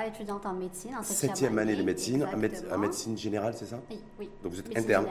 Étudiante 0.00 0.46
en 0.46 0.54
médecine, 0.54 0.96
en 0.98 1.02
septième, 1.02 1.58
année, 1.58 1.76
de 1.76 1.82
médecine, 1.82 2.24
en, 2.24 2.78
médecine 2.78 3.16
générale, 3.16 3.54
c'est 3.54 3.66
ça? 3.66 3.78
Oui, 3.90 4.00
oui. 4.18 4.30
Donc 4.42 4.52
vous 4.52 4.58
êtes 4.60 4.76
interne 4.76 5.06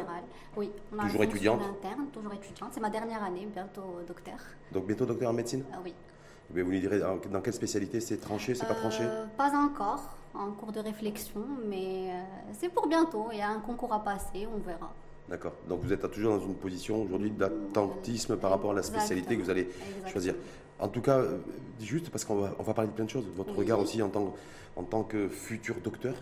Oui. 0.57 0.71
toujours 0.99 1.23
étudiante 1.23 1.61
interne, 1.61 2.07
toujours 2.11 2.33
étudiante. 2.33 2.69
C'est 2.73 2.79
ma 2.79 2.89
dernière 2.89 3.23
année, 3.23 3.47
bientôt 3.53 3.99
docteur. 4.07 4.35
Donc 4.71 4.87
bientôt 4.87 5.05
docteur 5.05 5.29
en 5.29 5.33
médecine? 5.33 5.63
Euh, 5.71 5.77
Oui. 5.83 5.93
Mais 6.53 6.63
vous 6.63 6.71
lui 6.71 6.81
direz 6.81 6.99
dans 6.99 7.41
quelle 7.41 7.53
spécialité 7.53 8.01
C'est 8.01 8.17
tranché, 8.17 8.55
c'est 8.55 8.65
pas 8.65 8.73
tranché? 8.75 9.03
Euh, 9.03 9.25
Pas 9.37 9.51
encore, 9.55 10.01
en 10.33 10.51
cours 10.51 10.71
de 10.71 10.79
réflexion, 10.79 11.45
mais 11.69 12.09
euh, 12.09 12.21
c'est 12.59 12.69
pour 12.69 12.87
bientôt. 12.87 13.27
Il 13.31 13.37
y 13.37 13.41
a 13.41 13.49
un 13.49 13.59
concours 13.59 13.93
à 13.93 14.03
passer, 14.03 14.47
on 14.53 14.57
verra. 14.57 14.91
D'accord. 15.31 15.53
Donc 15.69 15.79
vous 15.81 15.93
êtes 15.93 16.11
toujours 16.11 16.37
dans 16.37 16.45
une 16.45 16.55
position 16.55 17.03
aujourd'hui 17.03 17.31
d'attentisme 17.31 18.35
par 18.35 18.51
rapport 18.51 18.71
à 18.71 18.73
la 18.73 18.83
spécialité 18.83 19.37
que 19.37 19.41
vous 19.41 19.49
allez 19.49 19.69
choisir. 20.11 20.35
En 20.77 20.89
tout 20.89 20.99
cas, 20.99 21.19
euh, 21.19 21.37
juste 21.79 22.09
parce 22.09 22.25
qu'on 22.25 22.35
va, 22.35 22.53
on 22.59 22.63
va 22.63 22.73
parler 22.73 22.89
de 22.91 22.95
plein 22.95 23.05
de 23.05 23.09
choses, 23.09 23.23
votre 23.37 23.55
regard 23.55 23.79
aussi 23.79 24.01
en 24.01 24.09
tant, 24.09 24.35
en 24.75 24.83
tant 24.83 25.03
que 25.03 25.29
futur 25.29 25.75
docteur 25.81 26.15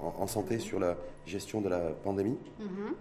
en, 0.00 0.26
santé 0.28 0.60
sur 0.60 0.78
la 0.78 0.96
gestion 1.26 1.60
de 1.60 1.68
la 1.68 1.80
pandémie. 1.80 2.38
Mhm. 2.60 2.94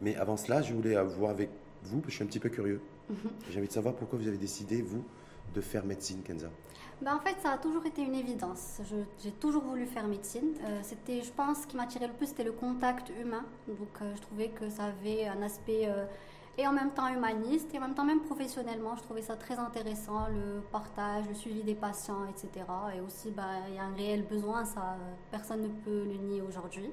Mais 0.00 0.16
avant 0.16 0.38
cela, 0.38 0.62
je 0.62 0.72
voulais 0.72 0.96
voir 1.18 1.32
avec 1.32 1.50
vous, 1.82 1.98
parce 1.98 2.06
que 2.06 2.10
je 2.12 2.16
suis 2.16 2.24
un 2.24 2.28
petit 2.28 2.38
peu 2.38 2.48
curieux. 2.48 2.80
Mhm. 3.10 3.16
J'ai 3.50 3.58
envie 3.58 3.68
de 3.68 3.72
savoir 3.72 3.94
pourquoi 3.94 4.18
vous 4.18 4.28
avez 4.28 4.38
décidé, 4.38 4.80
vous, 4.80 5.04
de 5.52 5.60
faire 5.60 5.84
médecine, 5.84 6.22
Kenza. 6.22 6.48
Ben, 7.02 7.14
en 7.14 7.18
fait, 7.18 7.36
ça 7.42 7.52
a 7.52 7.58
toujours 7.58 7.86
été 7.86 8.02
une 8.02 8.14
évidence. 8.14 8.80
J'ai 9.22 9.32
toujours 9.32 9.62
voulu 9.62 9.86
faire 9.86 10.06
médecine. 10.06 10.52
Euh, 10.64 10.80
c'était, 10.82 11.22
je 11.22 11.30
pense, 11.32 11.62
ce 11.62 11.66
qui 11.66 11.76
m'attirait 11.76 12.06
le 12.06 12.12
plus, 12.12 12.26
c'était 12.26 12.44
le 12.44 12.52
contact 12.52 13.10
humain. 13.18 13.44
Donc, 13.68 13.88
euh, 14.02 14.12
je 14.14 14.20
trouvais 14.20 14.48
que 14.48 14.68
ça 14.68 14.84
avait 14.84 15.26
un 15.26 15.40
aspect 15.40 15.88
euh, 15.88 16.04
et 16.58 16.66
en 16.66 16.72
même 16.72 16.90
temps 16.90 17.08
humaniste 17.08 17.74
et 17.74 17.78
en 17.78 17.82
même 17.82 17.94
temps 17.94 18.04
même 18.04 18.20
professionnellement. 18.20 18.96
Je 18.96 19.02
trouvais 19.02 19.22
ça 19.22 19.34
très 19.36 19.58
intéressant, 19.58 20.26
le 20.28 20.60
partage, 20.70 21.26
le 21.26 21.34
suivi 21.34 21.62
des 21.62 21.74
patients, 21.74 22.26
etc. 22.28 22.66
Et 22.94 23.00
aussi, 23.00 23.30
ben, 23.30 23.48
il 23.68 23.76
y 23.76 23.78
a 23.78 23.84
un 23.84 23.94
réel 23.94 24.26
besoin, 24.26 24.66
ça, 24.66 24.98
personne 25.30 25.62
ne 25.62 25.68
peut 25.68 26.04
le 26.04 26.16
nier 26.16 26.42
aujourd'hui. 26.42 26.90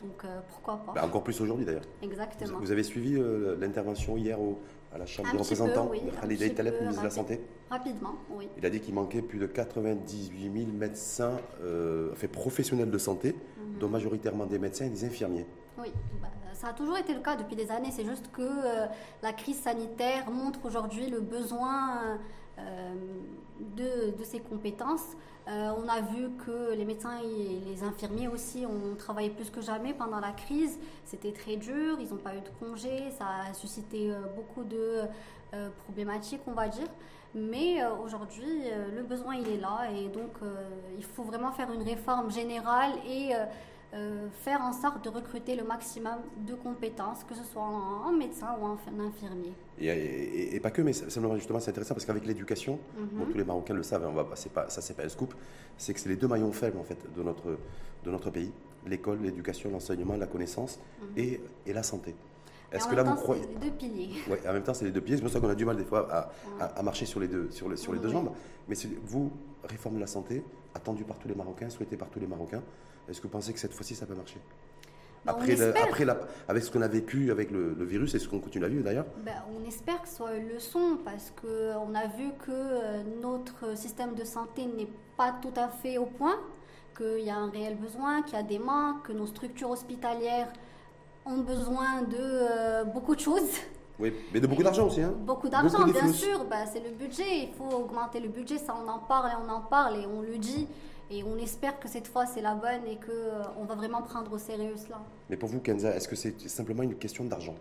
Donc, 0.00 0.24
pourquoi 0.48 0.76
pas 0.76 0.92
ben, 0.92 1.04
Encore 1.04 1.24
plus 1.24 1.40
aujourd'hui, 1.40 1.64
d'ailleurs. 1.64 1.84
Exactement. 2.00 2.58
Vous, 2.60 2.70
avez 2.70 2.84
suivi 2.84 3.20
l'intervention 3.58 4.16
hier 4.16 4.40
au, 4.40 4.60
à 4.94 4.98
la 4.98 5.06
Chambre 5.06 5.32
des 5.32 5.38
représentants, 5.38 5.88
oui, 5.90 6.00
Khalid 6.20 6.54
Taleb, 6.54 6.74
ministre 6.80 7.00
de 7.00 7.06
la 7.06 7.10
Santé 7.10 7.40
Rapidement, 7.70 8.14
oui. 8.30 8.48
Il 8.58 8.66
a 8.66 8.70
dit 8.70 8.80
qu'il 8.80 8.94
manquait 8.94 9.22
plus 9.22 9.38
de 9.38 9.46
98 9.46 10.52
000 10.52 10.66
médecins 10.72 11.38
euh, 11.62 12.12
professionnels 12.30 12.90
de 12.90 12.98
santé, 12.98 13.34
mhm. 13.34 13.78
dont 13.78 13.88
majoritairement 13.88 14.46
des 14.46 14.58
médecins 14.58 14.86
et 14.86 14.90
des 14.90 15.04
infirmiers. 15.04 15.46
Oui, 15.78 15.88
bah, 16.20 16.28
ça 16.52 16.68
a 16.68 16.72
toujours 16.74 16.98
été 16.98 17.14
le 17.14 17.20
cas 17.20 17.36
depuis 17.36 17.56
des 17.56 17.70
années. 17.70 17.90
C'est 17.90 18.04
juste 18.04 18.30
que 18.32 18.42
euh, 18.42 18.86
la 19.22 19.32
crise 19.32 19.58
sanitaire 19.58 20.30
montre 20.30 20.60
aujourd'hui 20.64 21.08
le 21.08 21.20
besoin 21.20 22.02
euh, 22.04 22.16
de, 22.58 24.16
de, 24.16 24.24
ces 24.24 24.40
compétences. 24.40 25.16
Euh, 25.48 25.72
on 25.76 25.88
a 25.88 26.00
vu 26.00 26.30
que 26.46 26.72
les 26.74 26.84
médecins 26.84 27.18
et 27.18 27.60
les 27.68 27.82
infirmiers 27.82 28.28
aussi 28.28 28.64
ont 28.64 28.94
travaillé 28.96 29.30
plus 29.30 29.50
que 29.50 29.60
jamais 29.60 29.92
pendant 29.92 30.20
la 30.20 30.30
crise. 30.30 30.78
C'était 31.04 31.32
très 31.32 31.56
dur, 31.56 31.98
ils 32.00 32.08
n'ont 32.10 32.16
pas 32.22 32.36
eu 32.36 32.40
de 32.40 32.50
congé, 32.60 33.10
ça 33.10 33.26
a 33.48 33.52
suscité 33.52 34.12
euh, 34.12 34.20
beaucoup 34.36 34.62
de 34.62 35.02
euh, 35.54 35.68
problématiques, 35.84 36.42
on 36.46 36.52
va 36.52 36.68
dire. 36.68 36.86
Mais 37.34 37.82
aujourd'hui, 38.04 38.44
le 38.94 39.02
besoin, 39.04 39.36
il 39.36 39.48
est 39.48 39.56
là 39.56 39.90
et 39.90 40.08
donc 40.08 40.32
il 40.98 41.02
faut 41.02 41.22
vraiment 41.22 41.50
faire 41.50 41.72
une 41.72 41.82
réforme 41.82 42.30
générale 42.30 42.92
et 43.08 43.32
euh, 43.94 44.28
faire 44.42 44.62
en 44.62 44.72
sorte 44.72 45.04
de 45.04 45.10
recruter 45.10 45.54
le 45.54 45.64
maximum 45.64 46.16
de 46.46 46.54
compétences, 46.54 47.24
que 47.24 47.34
ce 47.34 47.44
soit 47.44 47.62
en, 47.62 48.10
médecin 48.12 48.56
ou 48.58 48.64
en, 48.64 48.78
infirmier. 49.00 49.52
Et, 49.78 50.58
pas 50.60 50.70
que, 50.70 50.80
mais 50.80 50.92
justement 50.94 51.60
c'est 51.60 51.70
intéressant 51.70 51.94
parce 51.94 52.06
qu'avec 52.06 52.24
l'éducation, 52.24 52.78
mhm. 52.96 53.26
tous 53.30 53.36
les 53.36 53.44
Marocains 53.44 53.74
le 53.74 53.82
savent, 53.82 54.06
on 54.08 54.12
va 54.12 54.24
pas, 54.24 54.36
ça 54.36 54.80
c'est 54.80 54.96
pas 54.96 55.04
un 55.04 55.08
scoop, 55.08 55.34
c'est 55.76 55.92
que 55.92 56.00
c'est 56.00 56.08
les 56.08 56.16
deux 56.16 56.28
maillons 56.28 56.52
faibles 56.52 56.78
en 56.78 56.84
fait 56.84 56.96
de 57.14 57.22
notre, 57.22 57.58
de 58.04 58.10
notre 58.10 58.30
pays, 58.30 58.50
l'école, 58.86 59.20
l'éducation, 59.20 59.70
l'enseignement, 59.70 60.16
la 60.16 60.26
connaissance 60.26 60.78
mhm. 61.00 61.08
et, 61.18 61.40
et 61.66 61.72
la 61.74 61.82
santé. 61.82 62.14
Est-ce 62.72 62.88
que 62.88 62.94
là 62.94 63.02
vous 63.02 63.14
croyez 63.16 63.42
les 63.46 63.68
deux 63.68 63.76
piliers. 63.76 64.14
Oui, 64.30 64.38
en 64.48 64.52
même 64.54 64.62
temps 64.62 64.72
c'est 64.72 64.86
les 64.86 64.90
deux 64.90 65.02
piliers. 65.02 65.16
C'est 65.18 65.22
pour 65.22 65.30
ça 65.32 65.40
qu'on 65.40 65.50
a 65.50 65.54
du 65.54 65.66
mal 65.66 65.76
des 65.76 65.84
fois 65.84 66.08
à, 66.10 66.64
à, 66.64 66.82
marcher 66.82 67.04
sur 67.04 67.20
les 67.20 67.28
deux, 67.28 67.50
sur, 67.50 67.68
les, 67.68 67.76
sur 67.76 67.92
les 67.92 67.98
deux 67.98 68.08
jambes. 68.08 68.30
Mais 68.68 68.74
vous, 69.04 69.30
réforme 69.64 69.96
de 69.96 70.00
la 70.00 70.06
santé, 70.06 70.42
attendue 70.74 71.04
par 71.04 71.18
tous 71.18 71.28
les 71.28 71.34
Marocains, 71.34 71.68
souhaitée 71.68 71.98
par 71.98 72.08
tous 72.08 72.20
les 72.20 72.26
Marocains. 72.26 72.62
Est-ce 73.08 73.20
que 73.20 73.24
vous 73.24 73.32
pensez 73.32 73.52
que 73.52 73.58
cette 73.58 73.74
fois-ci, 73.74 73.94
ça 73.94 74.06
peut 74.06 74.14
marcher 74.14 74.38
ben, 75.24 75.32
après, 75.32 75.60
après 75.78 76.06
avec 76.48 76.64
ce 76.64 76.70
qu'on 76.72 76.82
a 76.82 76.88
vécu 76.88 77.30
avec 77.30 77.52
le, 77.52 77.76
virus 77.84 78.12
et 78.14 78.18
ce 78.18 78.28
qu'on 78.28 78.40
continue 78.40 78.64
à 78.64 78.68
vivre 78.68 78.82
d'ailleurs 78.82 79.06
ben, 79.24 79.34
On 79.56 79.68
espère 79.68 80.02
que 80.02 80.08
ce 80.08 80.16
soit 80.16 80.34
une 80.34 80.48
leçon 80.48 80.98
parce 81.04 81.32
qu'on 81.40 81.94
a 81.94 82.06
vu 82.08 82.30
que 82.44 82.50
euh, 82.50 83.02
notre 83.20 83.76
système 83.76 84.14
de 84.14 84.24
santé 84.24 84.66
n'est 84.66 84.88
pas 85.16 85.32
tout 85.40 85.52
à 85.54 85.68
fait 85.68 85.96
au 85.98 86.06
point, 86.06 86.40
qu'il 86.96 87.24
y 87.24 87.30
a 87.30 87.36
un 87.36 87.50
réel 87.50 87.76
besoin, 87.76 88.22
qu'il 88.22 88.34
y 88.34 88.40
a 88.40 88.42
des 88.42 88.58
manques, 88.58 89.04
que 89.04 89.12
nos 89.12 89.26
structures 89.26 89.70
hospitalières 89.70 90.52
ont 91.24 91.38
besoin 91.38 92.02
de 92.02 92.16
euh, 92.18 92.84
beaucoup 92.84 93.14
de 93.14 93.20
choses. 93.20 93.50
Oui, 94.00 94.12
mais 94.32 94.40
de 94.40 94.46
beaucoup 94.48 94.64
d'argent 94.64 94.86
aussi. 94.88 95.02
Hein. 95.02 95.14
Beaucoup 95.18 95.48
d'argent, 95.48 95.86
bien 95.86 96.12
sûr. 96.12 96.44
Ben, 96.46 96.66
c'est 96.66 96.80
le 96.80 96.90
budget. 96.90 97.44
Il 97.44 97.52
faut 97.52 97.76
augmenter 97.76 98.18
le 98.18 98.28
budget. 98.28 98.58
Ça, 98.58 98.74
on 98.84 98.88
en 98.88 98.98
parle 98.98 99.30
et 99.30 99.34
on 99.46 99.48
en 99.48 99.60
parle 99.60 99.98
et 99.98 100.06
on 100.06 100.22
le 100.22 100.38
dit. 100.38 100.66
Et 101.12 101.22
on 101.24 101.36
espère 101.36 101.78
que 101.78 101.88
cette 101.88 102.08
fois 102.08 102.24
c'est 102.24 102.40
la 102.40 102.54
bonne 102.54 102.86
et 102.88 102.96
qu'on 102.96 103.10
euh, 103.10 103.66
va 103.68 103.74
vraiment 103.74 104.00
prendre 104.00 104.32
au 104.32 104.38
sérieux 104.38 104.74
cela. 104.82 104.98
Mais 105.28 105.36
pour 105.36 105.50
vous, 105.50 105.60
Kenza, 105.60 105.94
est-ce 105.94 106.08
que 106.08 106.16
c'est 106.16 106.48
simplement 106.48 106.82
une 106.82 106.94
question 106.94 107.24
d'argent? 107.24 107.54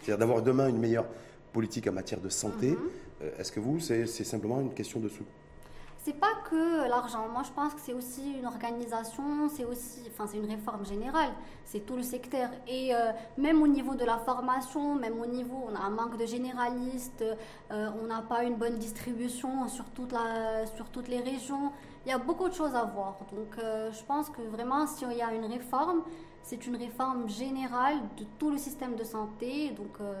C'est-à-dire 0.00 0.18
d'avoir 0.18 0.42
demain 0.42 0.68
une 0.68 0.78
meilleure 0.78 1.06
politique 1.52 1.86
en 1.86 1.92
matière 1.92 2.20
de 2.20 2.28
santé. 2.28 2.70
Mhm. 2.70 2.78
Euh, 3.22 3.38
est-ce 3.38 3.52
que 3.52 3.60
vous, 3.60 3.78
c'est 3.78 4.06
simplement 4.06 4.60
une 4.60 4.74
question 4.74 4.98
de 4.98 5.08
sous? 5.08 5.24
C'est 6.04 6.18
pas 6.18 6.34
que 6.50 6.88
l'argent. 6.88 7.28
Moi, 7.32 7.42
je 7.44 7.50
pense 7.50 7.74
que 7.74 7.80
c'est 7.80 7.92
aussi 7.92 8.38
une 8.38 8.46
organisation, 8.46 9.48
c'est 9.48 9.64
aussi, 9.64 10.02
enfin, 10.08 10.26
c'est 10.30 10.36
une 10.36 10.48
réforme 10.48 10.84
générale. 10.84 11.30
C'est 11.64 11.86
tout 11.86 11.96
le 11.96 12.02
secteur. 12.02 12.48
Et 12.68 12.94
euh, 12.94 13.10
même 13.38 13.62
au 13.62 13.66
niveau 13.66 13.94
de 13.94 14.04
la 14.04 14.18
formation, 14.18 14.96
même 14.96 15.18
au 15.20 15.26
niveau, 15.26 15.68
on 15.68 15.74
a 15.74 15.80
un 15.80 15.90
manque 15.90 16.16
de 16.16 16.26
généralistes, 16.26 17.24
on 17.70 18.06
n'a 18.06 18.22
pas 18.22 18.44
une 18.44 18.54
bonne 18.54 18.78
distribution 18.78 19.68
sur, 19.68 19.84
toute 19.86 20.12
la, 20.12 20.66
sur 20.66 20.88
toutes 20.90 21.08
les 21.08 21.20
régions 21.20 21.72
il 22.06 22.10
y 22.10 22.12
a 22.12 22.18
beaucoup 22.18 22.48
de 22.48 22.54
choses 22.54 22.74
à 22.74 22.84
voir. 22.84 23.18
Donc 23.32 23.58
euh, 23.58 23.90
je 23.92 24.02
pense 24.04 24.30
que 24.30 24.40
vraiment, 24.40 24.86
s'il 24.86 25.12
y 25.12 25.22
a 25.22 25.34
une 25.34 25.44
réforme, 25.44 26.02
c'est 26.42 26.64
une 26.66 26.76
réforme 26.76 27.28
générale 27.28 27.96
de 28.16 28.24
tout 28.38 28.50
le 28.50 28.58
système 28.58 28.94
de 28.94 29.02
santé. 29.02 29.70
Donc 29.70 30.00
euh, 30.00 30.14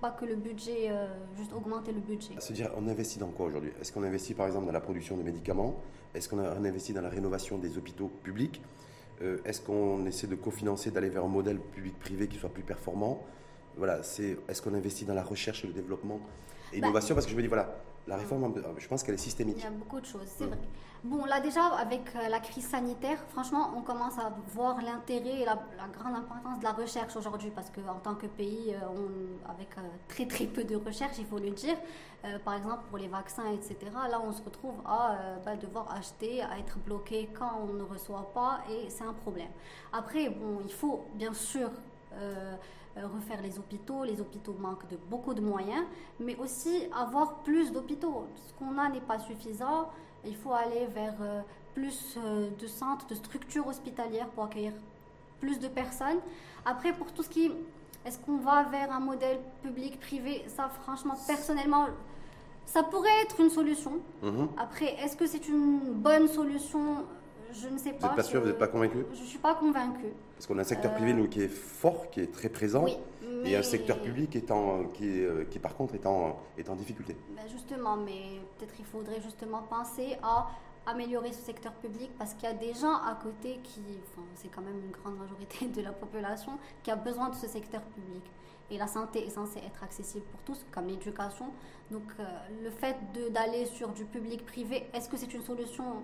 pas 0.00 0.10
que 0.10 0.24
le 0.24 0.36
budget, 0.36 0.88
euh, 0.90 1.06
juste 1.36 1.52
augmenter 1.52 1.92
le 1.92 2.00
budget. 2.00 2.32
C'est-à-dire, 2.38 2.70
on 2.76 2.88
investit 2.88 3.18
dans 3.18 3.28
quoi 3.28 3.46
aujourd'hui? 3.46 3.72
Est-ce 3.78 3.92
qu'on 3.92 4.02
investit 4.02 4.32
par 4.32 4.46
exemple 4.46 4.64
dans 4.64 4.72
la 4.72 4.80
production 4.80 5.18
de 5.18 5.22
médicaments? 5.22 5.74
Est-ce 6.14 6.30
qu'on 6.30 6.38
investit 6.38 6.94
dans 6.94 7.02
la 7.02 7.10
rénovation 7.10 7.58
des 7.58 7.76
hôpitaux 7.76 8.10
publics? 8.22 8.62
Est-ce 9.44 9.60
qu'on 9.60 10.04
essaie 10.06 10.26
de 10.26 10.34
cofinancer, 10.34 10.90
d'aller 10.90 11.08
vers 11.08 11.24
un 11.24 11.28
modèle 11.28 11.60
public-privé 11.60 12.26
qui 12.26 12.38
soit 12.38 12.48
plus 12.48 12.64
performant? 12.64 13.22
Voilà, 13.76 14.02
c'est 14.02 14.36
est-ce 14.48 14.60
qu'on 14.60 14.74
investit 14.74 15.04
dans 15.04 15.14
la 15.14 15.22
recherche 15.22 15.62
et 15.64 15.68
le 15.68 15.72
développement 15.72 16.16
et 16.72 16.80
bah, 16.80 16.88
l'innovation? 16.88 17.14
Parce 17.14 17.26
que 17.26 17.32
je 17.32 17.36
me 17.36 17.42
dis, 17.42 17.46
voilà, 17.46 17.72
la 18.06 18.16
réforme, 18.16 18.52
je 18.78 18.88
pense 18.88 19.02
qu'elle 19.02 19.14
est 19.14 19.18
systémique. 19.18 19.56
Il 19.58 19.64
y 19.64 19.66
a 19.66 19.70
beaucoup 19.70 20.00
de 20.00 20.06
choses, 20.06 20.26
c'est 20.26 20.46
vrai. 20.46 20.58
Bon, 21.04 21.24
là 21.24 21.40
déjà, 21.40 21.66
avec 21.78 22.14
euh, 22.14 22.28
la 22.28 22.38
crise 22.38 22.68
sanitaire, 22.68 23.18
franchement, 23.30 23.72
on 23.76 23.82
commence 23.82 24.16
à 24.18 24.32
voir 24.54 24.80
l'intérêt 24.80 25.40
et 25.40 25.44
la, 25.44 25.58
grande 25.92 26.14
importance 26.14 26.60
de 26.60 26.64
la 26.64 26.70
recherche 26.70 27.16
aujourd'hui, 27.16 27.50
parce 27.50 27.70
qu'en 27.70 27.98
tant 27.98 28.14
que 28.14 28.26
pays, 28.26 28.72
euh, 28.72 28.86
on, 28.88 29.50
avec 29.50 29.76
euh, 29.78 29.80
très 30.06 30.26
très 30.26 30.46
peu 30.46 30.62
de 30.62 30.76
recherche, 30.76 31.18
il 31.18 31.26
faut 31.26 31.40
le 31.40 31.50
dire, 31.50 31.76
par 32.44 32.54
exemple 32.54 32.84
pour 32.88 32.98
les 32.98 33.08
vaccins, 33.08 33.50
etc., 33.50 33.76
là 34.08 34.20
on 34.24 34.30
se 34.30 34.42
retrouve 34.44 34.76
à 34.84 35.16
bah, 35.44 35.56
devoir 35.56 35.90
acheter, 35.90 36.40
à 36.40 36.56
être 36.56 36.78
bloqué 36.78 37.28
quand 37.36 37.66
on 37.68 37.72
ne 37.72 37.82
reçoit 37.82 38.30
pas, 38.32 38.60
et 38.70 38.88
c'est 38.88 39.02
un 39.02 39.12
problème. 39.12 39.50
Après, 39.92 40.28
bon, 40.28 40.60
il 40.64 40.72
faut 40.72 41.04
bien 41.14 41.34
sûr... 41.34 41.68
refaire 42.96 43.40
les 43.42 43.58
hôpitaux. 43.58 44.04
Les 44.04 44.20
hôpitaux 44.20 44.54
manquent 44.58 44.88
de 44.88 44.96
beaucoup 45.10 45.34
de 45.34 45.40
moyens, 45.40 45.84
mais 46.20 46.36
aussi 46.36 46.88
avoir 46.94 47.36
plus 47.42 47.72
d'hôpitaux. 47.72 48.26
Ce 48.46 48.52
qu'on 48.58 48.78
a 48.78 48.88
n'est 48.88 49.00
pas 49.00 49.18
suffisant. 49.18 49.88
Il 50.24 50.36
faut 50.36 50.52
aller 50.52 50.86
vers 50.86 51.14
euh, 51.20 51.40
plus 51.74 52.16
euh, 52.16 52.50
de 52.58 52.66
centres, 52.66 53.06
de 53.06 53.14
structures 53.14 53.66
hospitalières 53.66 54.28
pour 54.28 54.44
accueillir 54.44 54.72
plus 55.40 55.58
de 55.58 55.68
personnes. 55.68 56.18
Après, 56.64 56.92
pour 56.92 57.12
tout 57.12 57.22
ce 57.22 57.28
qui... 57.28 57.50
Est-ce 58.04 58.18
qu'on 58.18 58.38
va 58.38 58.64
vers 58.64 58.90
un 58.90 59.00
modèle 59.00 59.38
public-privé 59.62 60.44
Ça, 60.48 60.68
franchement, 60.68 61.14
personnellement, 61.26 61.86
ça 62.66 62.82
pourrait 62.82 63.22
être 63.22 63.40
une 63.40 63.50
solution. 63.50 64.00
Mhm. 64.22 64.48
Après, 64.56 64.94
est-ce 65.02 65.16
que 65.16 65.26
c'est 65.26 65.48
une 65.48 65.78
bonne 65.78 66.26
solution? 66.26 67.04
Je 67.52 67.68
ne 67.68 67.78
sais 67.78 67.92
pas. 67.92 67.98
Vous 67.98 68.06
n'êtes 68.06 68.16
pas 68.16 68.22
sûr, 68.22 68.40
vous 68.40 68.46
n'êtes 68.48 68.58
pas 68.58 68.66
convaincu? 68.66 69.04
Je 69.12 69.20
ne 69.20 69.26
suis 69.26 69.38
pas 69.38 69.54
convaincue. 69.54 70.12
Parce 70.42 70.48
qu'on 70.48 70.58
a 70.58 70.62
un 70.62 70.64
secteur 70.64 70.92
privé, 70.94 71.12
nous, 71.12 71.28
qui 71.28 71.40
est 71.40 71.46
fort, 71.46 72.10
qui 72.10 72.18
est 72.18 72.32
très 72.32 72.48
présent. 72.48 72.82
Oui, 72.82 72.96
Et 73.44 73.54
un 73.54 73.62
secteur 73.62 74.02
public 74.02 74.28
qui, 74.28 74.42
qui, 75.48 75.58
par 75.60 75.76
contre, 75.76 75.94
est 75.94 76.04
en, 76.04 76.36
est 76.58 76.68
en 76.68 76.74
difficulté. 76.74 77.16
Ben 77.36 77.48
justement, 77.48 77.96
mais 77.96 78.40
peut-être 78.58 78.74
il 78.76 78.84
faudrait 78.84 79.20
justement 79.20 79.62
penser 79.62 80.16
à 80.20 80.48
améliorer 80.84 81.30
ce 81.30 81.42
secteur 81.42 81.72
public 81.74 82.10
parce 82.18 82.34
qu'il 82.34 82.48
y 82.48 82.52
a 82.52 82.54
des 82.54 82.74
gens 82.74 82.96
à 82.96 83.16
côté 83.22 83.60
qui, 83.62 83.82
enfin, 84.10 84.26
c'est 84.34 84.48
quand 84.48 84.62
même 84.62 84.80
une 84.84 84.90
grande 84.90 85.16
majorité 85.16 85.68
de 85.76 85.80
la 85.80 85.92
population 85.92 86.58
qui 86.82 86.90
a 86.90 86.96
besoin 86.96 87.28
de 87.28 87.36
ce 87.36 87.46
secteur 87.46 87.82
public. 87.82 88.24
Et 88.68 88.78
la 88.78 88.88
santé 88.88 89.24
est 89.24 89.30
censée 89.30 89.60
être 89.60 89.84
accessible 89.84 90.24
pour 90.24 90.40
tous, 90.40 90.66
comme 90.72 90.88
l'éducation. 90.88 91.52
Donc, 91.92 92.02
euh, 92.18 92.24
le 92.64 92.70
fait 92.70 92.96
d'aller 93.30 93.66
sur 93.66 93.90
du 93.90 94.04
public-privé, 94.06 94.88
est-ce 94.92 95.08
que 95.08 95.16
c'est 95.16 95.32
une 95.34 95.42
solution 95.42 96.02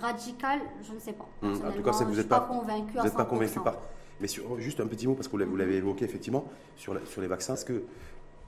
radical, 0.00 0.60
je 0.82 0.92
ne 0.92 0.98
sais 0.98 1.12
pas. 1.12 1.28
Hum, 1.42 1.54
en 1.54 1.72
tout 1.72 1.82
cas, 1.82 1.90
vous 1.90 2.14
n'êtes 2.14 2.28
pas, 2.28 2.40
convaincu. 2.40 2.96
Vous 2.96 3.02
n'êtes 3.02 3.14
pas 3.14 3.24
convaincu 3.24 3.60
par. 3.60 3.76
Mais 4.20 4.28
sur, 4.28 4.58
juste 4.60 4.80
un 4.80 4.86
petit 4.86 5.06
mot, 5.06 5.14
parce 5.14 5.28
que 5.28 5.36
vous 5.36 5.56
l'avez 5.56 5.76
évoqué 5.76 6.04
effectivement, 6.04 6.44
sur, 6.76 6.94
sur 7.06 7.20
les 7.20 7.26
vaccins, 7.26 7.54
parce 7.54 7.64
que 7.64 7.82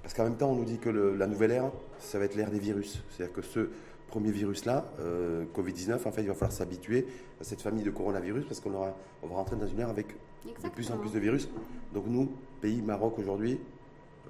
parce 0.06 0.14
qu'en 0.14 0.22
même 0.22 0.36
temps, 0.36 0.50
on 0.50 0.54
nous 0.54 0.64
dit 0.64 0.78
que 0.78 0.88
la 0.88 1.26
nouvelle 1.26 1.50
ère, 1.50 1.72
ça 1.98 2.20
va 2.20 2.26
être 2.26 2.36
l'ère 2.36 2.52
des 2.52 2.60
virus. 2.60 3.02
C'est-à-dire 3.10 3.34
que 3.34 3.42
ce 3.42 3.70
premier 4.06 4.30
virus-là, 4.30 4.84
euh, 5.00 5.46
Covid-19, 5.52 6.06
en 6.06 6.12
fait, 6.12 6.22
il 6.22 6.28
va 6.28 6.34
falloir 6.34 6.52
s'habituer 6.52 7.08
à 7.40 7.42
cette 7.42 7.60
famille 7.60 7.82
de 7.82 7.90
coronavirus 7.90 8.44
parce 8.44 8.60
qu'on 8.60 8.72
aura, 8.72 8.96
on 9.24 9.26
va 9.26 9.34
rentrer 9.34 9.56
dans 9.56 9.66
une 9.66 9.80
ère 9.80 9.88
avec 9.88 10.14
de 10.62 10.68
plus 10.68 10.92
en 10.92 10.98
plus 10.98 11.10
de 11.10 11.18
virus. 11.18 11.48
Donc 11.92 12.04
nous, 12.06 12.30
pays 12.60 12.82
Maroc 12.82 13.18
aujourd'hui, 13.18 13.58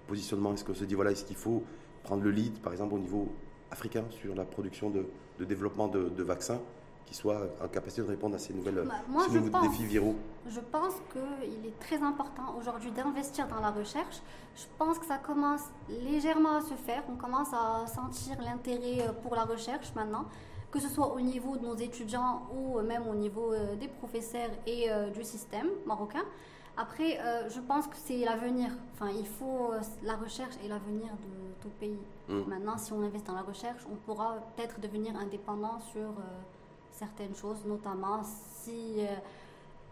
positionnement, 0.06 0.54
est-ce 0.54 0.64
qu'on 0.64 0.72
se 0.72 0.84
dit, 0.84 0.94
voilà, 0.94 1.10
est-ce 1.10 1.26
qu'il 1.26 1.36
faut 1.36 1.62
prendre 2.04 2.22
le 2.22 2.30
lead, 2.30 2.58
par 2.60 2.72
exemple, 2.72 2.94
au 2.94 2.98
niveau 2.98 3.28
africain 3.70 4.04
sur 4.08 4.34
la 4.34 4.46
production 4.46 4.88
de, 4.88 5.04
développement 5.44 5.88
de 5.88 6.22
vaccins? 6.22 6.62
Qui 7.06 7.14
soit 7.14 7.38
en 7.64 7.68
capacité 7.68 8.02
de 8.02 8.08
répondre 8.08 8.34
à 8.34 8.38
ces, 8.38 8.52
nouvelles, 8.52 8.84
bah, 8.86 8.94
moi, 9.08 9.26
nouveaux 9.28 9.60
défis 9.60 9.84
viraux 9.84 10.16
Je 10.48 10.60
pense 10.60 10.94
qu'il 11.12 11.64
est 11.66 11.78
très 11.78 12.02
important 12.02 12.56
aujourd'hui 12.58 12.90
d'investir 12.90 13.46
dans 13.46 13.60
la 13.60 13.70
recherche. 13.70 14.20
Je 14.56 14.64
pense 14.76 14.98
que 14.98 15.06
ça 15.06 15.18
commence 15.18 15.62
légèrement 15.88 16.56
à 16.56 16.60
se 16.62 16.74
faire. 16.74 17.04
On 17.08 17.14
commence 17.14 17.52
à 17.52 17.86
sentir 17.86 18.36
l'intérêt 18.42 19.06
euh, 19.06 19.12
pour 19.22 19.36
la 19.36 19.44
recherche 19.44 19.92
maintenant, 19.94 20.24
que 20.72 20.80
ce 20.80 20.88
soit 20.88 21.14
au 21.14 21.20
niveau 21.20 21.56
de 21.56 21.64
nos 21.64 21.76
étudiants 21.76 22.42
ou 22.52 22.80
même 22.80 23.06
au 23.06 23.14
niveau 23.14 23.52
euh, 23.52 23.76
des 23.76 23.88
professeurs 23.88 24.50
et 24.66 24.90
euh, 24.90 25.10
du 25.10 25.22
système 25.22 25.68
marocain. 25.86 26.24
Après, 26.78 27.18
je 27.48 27.58
pense 27.58 27.86
que 27.86 27.96
c'est 27.96 28.18
l'avenir. 28.18 28.68
Enfin, 28.92 29.08
il 29.08 29.26
faut 29.26 29.70
la 30.02 30.14
recherche 30.14 30.56
et 30.62 30.68
l'avenir 30.68 31.06
de 31.06 31.62
tout 31.62 31.70
pays. 31.80 31.96
Mmh. 32.28 32.40
Maintenant, 32.48 32.76
si 32.76 32.92
on 32.92 33.00
investit 33.00 33.26
dans 33.28 33.34
la 33.34 33.40
recherche, 33.40 33.80
on 33.90 33.96
pourra 33.96 34.34
peut-être 34.54 34.78
devenir 34.78 35.16
indépendant 35.16 35.80
sur 35.90 36.12
certaines 36.98 37.34
choses, 37.34 37.58
notamment 37.66 38.22
si 38.24 38.96
euh, 38.98 39.06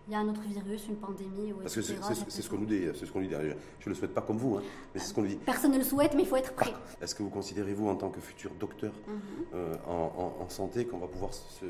il 0.07 0.13
y 0.13 0.17
a 0.17 0.19
un 0.19 0.29
autre 0.29 0.43
virus, 0.43 0.87
une 0.89 0.97
pandémie. 0.97 1.53
Ou 1.53 1.57
Parce 1.57 1.75
que 1.75 1.83
c'est 1.83 2.43
ce 2.43 2.51
qu'on 2.51 2.59
nous 2.59 2.67
dit. 2.67 2.85
C'est 2.95 3.07
ce 3.07 3.13
qu'on 3.13 3.21
dit. 3.21 3.31
Je 3.31 3.37
ne 3.37 3.55
le 3.87 3.95
souhaite 3.95 4.15
pas 4.15 4.21
comme 4.21 4.37
vous, 4.37 4.57
hein, 4.57 4.63
mais 4.95 5.01
c'est 5.01 5.09
ce 5.09 5.15
qu'on 5.15 5.23
nous 5.23 5.29
dit. 5.29 5.37
Personne 5.37 5.73
ne 5.73 5.79
le 5.79 5.85
souhaite, 5.85 6.15
mais 6.15 6.23
il 6.23 6.29
faut 6.29 6.37
être 6.37 6.53
prêt. 6.53 6.73
Est-ce 7.01 7.15
que 7.15 7.23
vous 7.23 7.31
considérez, 7.31 7.73
vous, 7.73 7.89
en 7.89 7.97
tant 7.97 8.11
que 8.11 8.21
futur 8.21 8.51
docteur 8.59 8.93
mhm. 9.07 9.21
euh, 9.55 9.75
en, 9.87 10.49
santé, 10.49 10.87
qu'on 10.87 10.99
va 10.99 11.07
pouvoir 11.07 11.33
se 11.33 11.65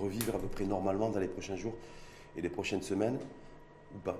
revivre 0.00 0.34
à 0.34 0.38
peu 0.38 0.48
près 0.48 0.64
normalement 0.64 1.10
dans 1.10 1.20
les 1.20 1.28
prochains 1.28 1.56
jours 1.56 1.74
et 2.36 2.40
les 2.40 2.48
prochaines 2.48 2.82
semaines 2.82 3.18
ou 3.94 3.98
pas? 3.98 4.16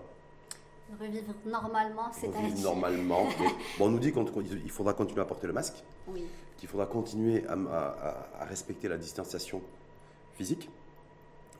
Revivre 0.98 1.34
normalement, 1.44 2.10
c'est 2.12 2.28
Revivre 2.28 2.60
normalement. 2.62 3.24
bon, 3.78 3.86
on 3.86 3.90
nous 3.90 3.98
dit 3.98 4.12
qu'il 4.12 4.70
faudra 4.70 4.94
continuer 4.94 5.20
à 5.20 5.26
porter 5.26 5.46
le 5.46 5.52
masque, 5.52 5.84
oui. 6.06 6.24
qu'il 6.56 6.66
faudra 6.66 6.86
continuer 6.86 7.44
à 7.46 8.44
respecter 8.46 8.88
la 8.88 8.96
distanciation 8.96 9.60
physique, 10.38 10.70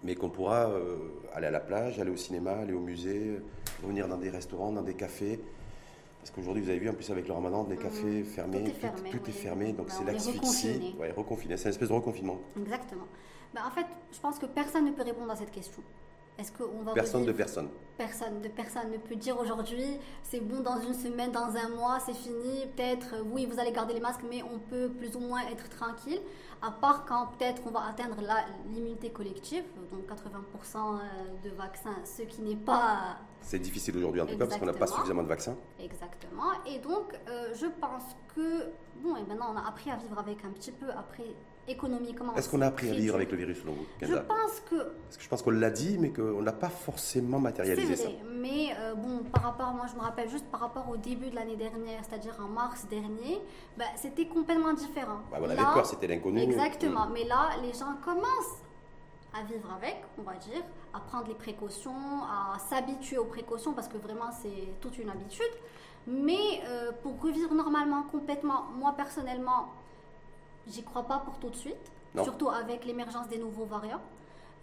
mais 0.05 0.15
qu'on 0.15 0.31
pourra 0.31 0.71
euh, 0.71 0.97
aller 1.35 1.49
à 1.49 1.51
la 1.51 1.61
plage, 1.61 1.99
aller 1.99 2.11
au 2.11 2.17
cinéma, 2.17 2.53
aller 2.53 2.73
au 2.73 2.81
musée, 2.81 3.41
venir 3.83 4.07
dans 4.09 4.17
des 4.17 4.31
restaurants, 4.31 4.73
dans 4.73 4.83
des 4.83 4.95
cafés. 4.95 5.41
Parce 6.21 6.31
qu'aujourd'hui, 6.31 6.63
vous 6.63 6.71
avez 6.71 6.79
vu, 6.79 6.89
en 6.89 6.95
plus 6.95 7.11
avec 7.11 7.27
le 7.27 7.35
ramadan, 7.35 7.65
des 7.65 7.77
cafés 7.77 8.23
fermés, 8.23 8.73
tout 9.11 9.29
est 9.29 9.33
fermé, 9.33 9.73
donc 9.73 9.89
bah, 9.89 9.95
c'est 9.97 10.05
l'asphyxie. 10.05 10.95
Ouais, 10.99 11.11
reconfiné, 11.11 11.57
c'est 11.57 11.65
une 11.65 11.71
espèce 11.71 11.89
de 11.89 11.95
reconfinement. 11.95 12.39
Exactement. 12.61 13.07
Bah, 13.55 13.63
en 13.67 13.71
fait, 13.71 13.87
je 14.13 14.21
pense 14.21 14.39
que 14.39 14.47
personne 14.47 14.85
ne 14.85 14.93
peut 14.93 15.03
répondre 15.03 15.31
à 15.31 15.37
cette 15.37 15.51
question. 15.51 15.83
Est-ce 16.39 16.53
qu'on 16.53 16.83
va 16.83 16.93
personne 16.93 17.25
de 17.25 17.33
personne. 17.33 17.69
Personne 17.97 18.41
de 18.41 18.49
personne 18.49 18.91
ne 18.93 18.97
peut 18.97 19.17
dire 19.17 19.39
aujourd'hui 19.41 19.99
c'est 20.23 20.41
bon 20.41 20.61
dans 20.61 20.81
une 20.81 20.95
semaine, 20.95 21.33
dans 21.33 21.57
un 21.57 21.69
mois, 21.71 21.99
c'est 21.99 22.15
fini. 22.15 22.67
Peut-être 22.77 23.17
oui 23.33 23.47
vous 23.47 23.59
allez 23.59 23.73
garder 23.73 23.95
les 23.95 24.01
masques, 24.01 24.25
mais 24.29 24.43
on 24.43 24.59
peut 24.59 24.89
plus 24.89 25.17
ou 25.17 25.21
moins 25.21 25.41
être 25.49 25.69
tranquille 25.69 26.21
à 26.63 26.71
part 26.71 27.05
quand 27.07 27.29
peut-être 27.39 27.63
on 27.67 27.71
va 27.71 27.87
atteindre 27.89 28.17
l'immunité 28.73 29.11
collective, 29.11 29.65
donc 29.93 30.09
80% 30.09 30.77
euh, 30.77 31.49
de 31.49 31.55
vaccins, 31.55 31.97
ce 32.05 32.23
qui 32.23 32.43
n'est 32.43 32.57
pas... 32.57 33.19
C'est 33.41 33.59
difficile 33.59 33.97
aujourd'hui 33.97 34.21
en 34.21 34.27
tout 34.27 34.37
cas 34.37 34.47
parce 34.47 34.59
qu'on 34.59 34.67
n'a 34.67 34.73
pas 34.73 34.87
suffisamment 34.87 35.23
de 35.23 35.29
vaccins. 35.29 35.57
Exactement. 35.79 36.53
Et 36.67 36.79
donc, 36.79 37.15
euh, 37.29 37.55
je 37.55 37.67
pense 37.67 38.17
que, 38.35 38.67
bon, 39.03 39.17
et 39.17 39.23
maintenant 39.23 39.55
on 39.55 39.57
a 39.57 39.69
appris 39.69 39.91
à 39.91 39.97
vivre 39.97 40.19
avec 40.19 40.45
un 40.45 40.51
petit 40.51 40.73
peu, 40.73 40.91
après, 40.91 41.35
économiquement. 41.69 42.35
Est-ce 42.35 42.49
qu'on 42.49 42.61
a 42.61 42.67
appris 42.67 42.91
à 42.91 42.95
vivre 42.95 43.15
avec 43.15 43.31
le 43.31 43.37
virus 43.37 43.61
selon 43.61 43.73
vous 43.73 43.87
Je 44.01 44.15
pense 44.15 44.61
que... 44.69 44.77
Parce 44.77 45.17
que 45.17 45.23
je 45.23 45.29
pense 45.29 45.43
qu'on 45.43 45.51
l'a 45.51 45.71
dit, 45.71 45.99
mais 45.99 46.11
qu'on 46.11 46.43
n'a 46.43 46.53
pas 46.53 46.69
forcément 46.69 47.39
matérialisé 47.39 47.97
ça. 47.97 48.09
Mais 48.41 48.69
euh, 48.79 48.95
bon, 48.95 49.23
par 49.33 49.43
rapport, 49.43 49.73
moi 49.73 49.87
je 49.91 49.97
me 49.97 50.01
rappelle 50.01 50.29
juste 50.29 50.47
par 50.47 50.61
rapport 50.61 50.89
au 50.89 50.97
début 50.97 51.31
de 51.31 51.35
l'année 51.35 51.57
dernière, 51.57 52.01
c'est-à-dire 52.09 52.37
en 52.41 52.49
mars 52.49 52.87
dernier, 52.89 53.41
bah, 53.77 53.85
c'était 53.97 54.27
complètement 54.27 54.73
différent. 54.73 55.21
Bah, 55.31 55.39
on 55.41 55.45
avait 55.45 55.57
peur, 55.57 55.87
c'était 55.87 56.07
l'inconnu. 56.07 56.41
Exactement. 56.41 57.07
Mm. 57.07 57.13
Mais 57.13 57.25
là, 57.25 57.51
les 57.63 57.73
gens 57.73 57.97
commencent 58.05 58.63
à 59.35 59.43
vivre 59.45 59.71
avec, 59.77 59.97
on 60.19 60.23
va 60.23 60.35
dire, 60.35 60.63
à 60.95 61.01
prendre 61.01 61.29
les 61.29 61.35
précautions, 61.35 62.23
à 62.25 62.59
s'habituer 62.59 63.19
aux 63.19 63.27
précautions, 63.27 63.73
parce 63.75 63.89
que 63.89 63.99
vraiment 63.99 64.31
c'est 64.43 64.81
toute 64.81 64.99
une 64.99 65.11
habitude. 65.11 65.45
Mais 66.07 66.63
euh, 66.67 66.93
pour 67.03 67.21
revivre 67.21 67.53
normalement, 67.55 68.03
complètement, 68.05 68.65
moi 68.79 68.95
personnellement, 68.97 69.69
j'y 70.69 70.83
crois 70.83 71.05
pas 71.05 71.19
pour 71.19 71.39
tout 71.39 71.51
de 71.51 71.57
suite, 71.57 71.93
surtout 72.23 72.49
avec 72.49 72.85
l'émergence 72.85 73.29
des 73.29 73.39
nouveaux 73.39 73.67
variants. 73.67 74.01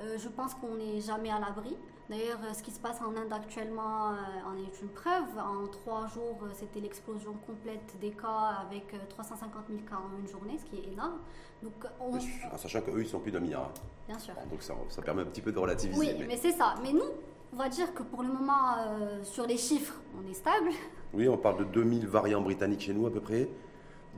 Euh, 0.02 0.18
je 0.18 0.28
pense 0.28 0.54
qu'on 0.54 0.76
n'est 0.76 1.02
jamais 1.02 1.30
à 1.30 1.40
l'abri. 1.40 1.78
D'ailleurs, 2.10 2.40
euh, 2.44 2.54
ce 2.54 2.62
qui 2.62 2.72
se 2.72 2.80
passe 2.80 3.02
en 3.02 3.16
Inde 3.16 3.32
actuellement 3.32 4.12
euh, 4.12 4.16
en 4.48 4.58
est 4.58 4.82
une 4.82 4.90
preuve. 4.90 5.38
En 5.38 5.68
trois 5.68 6.08
jours, 6.08 6.38
c'était 6.54 6.82
l'explosion 6.82 7.34
complète 7.48 7.98
des 8.02 8.12
cas 8.12 8.58
avec 8.68 8.94
350 9.10 9.64
000 9.70 9.82
cas 9.90 9.96
en 9.96 10.20
une 10.20 10.28
journée, 10.28 10.58
ce 10.58 10.66
qui 10.66 10.78
est 10.78 10.92
énorme. 10.92 11.20
Donc, 11.64 11.74
En 12.00 12.58
sachant 12.58 12.82
qu'eux, 12.82 13.02
ils 13.02 13.08
sont 13.08 13.20
plus 13.20 13.32
d'un 13.32 13.40
milliard. 13.40 13.72
Bien 14.08 14.20
sûr. 14.20 14.34
Donc 14.52 14.62
ça, 14.62 14.76
ça, 14.90 15.02
permet 15.02 15.22
un 15.22 15.26
petit 15.26 15.42
peu 15.42 15.52
de 15.52 15.58
relativiser. 15.58 16.00
Oui, 16.00 16.26
mais, 16.28 16.38
c'est 16.38 16.52
ça. 16.52 16.76
Mais 16.84 16.92
nous, 16.92 17.10
on 17.54 17.56
va 17.56 17.70
dire 17.70 17.94
que 17.94 18.04
pour 18.04 18.22
le 18.22 18.28
moment, 18.28 19.24
sur 19.24 19.48
les 19.48 19.58
chiffres, 19.58 19.96
on 20.20 20.30
est 20.30 20.34
stable. 20.34 20.70
Oui, 21.14 21.28
on 21.28 21.38
parle 21.38 21.60
de 21.60 21.64
2000 21.64 22.06
variants 22.08 22.42
britanniques 22.42 22.82
chez 22.82 22.94
nous 22.94 23.08
à 23.08 23.12
peu 23.12 23.22
près. 23.22 23.50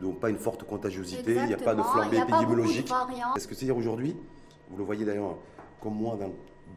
Donc 0.01 0.19
pas 0.19 0.29
une 0.29 0.37
forte 0.37 0.63
contagiosité, 0.63 1.35
il 1.35 1.45
n'y 1.47 1.53
a 1.53 1.57
pas 1.57 1.75
de 1.75 1.81
flambée 1.81 2.17
épidémiologique. 2.17 2.91
Est-ce 3.35 3.47
que 3.47 3.55
c'est-à-dire 3.55 3.77
aujourd'hui, 3.77 4.15
vous 4.69 4.77
le 4.77 4.83
voyez 4.83 5.05
d'ailleurs 5.05 5.37
comme 5.81 5.95
moi 5.95 6.15
dans 6.15 6.31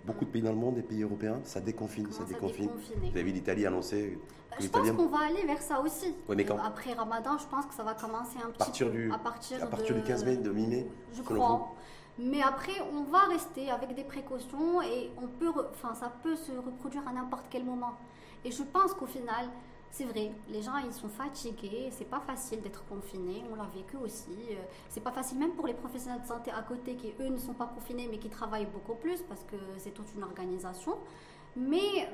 beaucoup 0.05 0.25
de 0.25 0.31
pays 0.31 0.43
dans 0.43 0.53
le 0.53 0.57
monde, 0.57 0.77
des 0.77 0.83
pays 0.83 1.03
européens, 1.03 1.41
ça 1.45 1.61
déconfine, 1.61 2.11
ça 2.13 2.25
déconfine. 2.25 2.71
Vous 3.03 3.09
avez 3.09 3.23
vu 3.23 3.33
l'Italie 3.33 3.67
annoncer 3.67 4.19
je 4.59 4.69
pense 4.69 4.91
qu'on 4.91 5.07
va 5.07 5.27
aller 5.29 5.47
vers 5.47 5.63
ça 5.63 5.81
aussi. 5.81 6.15
mais 6.29 6.45
quand 6.45 6.59
Après 6.59 6.93
Ramadan, 6.93 7.39
je 7.39 7.47
pense 7.47 7.67
que 7.67 7.75
ça 7.75 7.83
va 7.83 7.95
commencer 7.95 8.37
un 8.45 8.51
petit 8.51 8.59
partir 8.59 8.87
peu. 8.89 8.93
Du, 8.93 9.13
à 9.13 9.19
partir, 9.19 9.63
à 9.63 9.67
partir 9.67 9.95
du 9.95 10.03
15 10.03 10.25
mai, 10.25 10.37
de 10.37 10.51
mi-mai 10.51 10.87
Je 11.15 11.23
crois. 11.23 11.73
Mais 12.19 12.43
après, 12.43 12.73
on 12.93 13.05
va 13.05 13.21
rester 13.31 13.71
avec 13.71 13.95
des 13.95 14.05
précautions 14.05 14.83
et 14.83 15.11
on 15.17 15.27
peut, 15.27 15.51
enfin, 15.71 15.95
ça 15.95 16.12
peut 16.23 16.37
se 16.37 16.53
reproduire 16.53 17.07
à 17.09 17.12
n'importe 17.12 17.47
quel 17.49 17.65
moment. 17.65 17.93
Et 18.45 18.50
je 18.50 18.62
pense 18.62 18.93
qu'au 18.93 19.07
final, 19.07 19.49
c'est 19.90 20.04
vrai, 20.04 20.30
les 20.49 20.62
gens 20.62 20.76
ils 20.78 20.92
sont 20.92 21.09
fatigués, 21.09 21.88
c'est 21.90 22.09
pas 22.09 22.20
facile 22.20 22.61
d'être 22.61 22.85
confiné, 22.87 23.42
on 23.50 23.56
l'a 23.56 23.68
vécu 23.75 23.97
aussi. 23.97 24.37
Euh, 24.50 24.62
c'est 24.88 25.02
pas 25.02 25.11
facile 25.11 25.38
même 25.38 25.52
pour 25.52 25.66
les 25.66 25.75
professionnels 25.75 26.23
de 26.23 26.26
santé 26.26 26.50
à 26.52 26.62
côté 26.62 26.94
qui 26.94 27.12
eux 27.20 27.28
ne 27.28 27.38
sont 27.38 27.54
pas 27.54 27.66
confinés 27.66 28.09
mais 28.11 28.18
qui 28.18 28.28
travaillent 28.28 28.68
beaucoup 28.73 28.94
plus 28.94 29.20
parce 29.23 29.42
que 29.44 29.56
c'est 29.78 29.90
toute 29.90 30.14
une 30.14 30.23
organisation. 30.23 30.97
Mais 31.56 32.09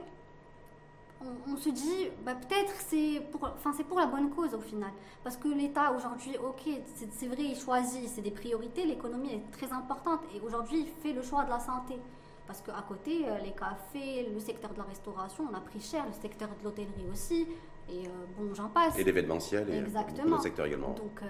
on, 1.47 1.57
se 1.57 1.71
dit, 1.71 2.09
bah, 2.25 2.35
peut-être 2.35 2.73
c'est 2.89 3.23
pour, 3.33 3.45
enfin, 3.45 3.73
c'est 3.77 3.85
pour 3.85 3.99
la 3.99 4.07
bonne 4.07 4.31
cause 4.31 4.55
au 4.55 4.61
final. 4.61 4.91
Parce 5.25 5.37
que 5.37 5.49
l'État 5.49 5.93
aujourd'hui, 5.93 6.37
ok, 6.39 6.69
c'est 7.13 7.27
vrai, 7.27 7.43
il 7.43 7.57
choisit, 7.57 8.09
c'est 8.09 8.23
des 8.23 8.31
priorités, 8.31 8.85
l'économie 8.85 9.33
est 9.35 9.51
très 9.53 9.73
importante 9.73 10.21
et 10.35 10.41
aujourd'hui 10.41 10.81
il 10.81 11.03
fait 11.03 11.13
le 11.13 11.23
choix 11.23 11.45
de 11.45 11.51
la 11.51 11.61
santé. 11.61 11.99
Parce 12.47 12.61
qu'à 12.61 12.85
côté, 12.87 13.29
euh, 13.29 13.39
les 13.39 13.53
cafés, 13.53 14.29
le 14.33 14.39
secteur 14.39 14.73
de 14.73 14.79
la 14.79 14.85
restauration, 14.85 15.49
on 15.51 15.55
a 15.55 15.61
pris 15.61 15.81
cher, 15.81 16.07
le 16.07 16.13
secteur 16.13 16.49
de 16.49 16.65
l'hôtellerie 16.65 17.07
aussi. 17.11 17.49
Et 17.89 18.07
euh, 18.07 18.11
bon, 18.37 18.55
j'en 18.55 18.69
passe. 18.69 18.99
Et 18.99 19.05
l'événementiel, 19.05 19.69
et 19.69 19.81
le 19.81 19.91
secteur 20.39 20.67
également. 20.67 20.93
Donc, 20.93 21.23
euh, 21.23 21.27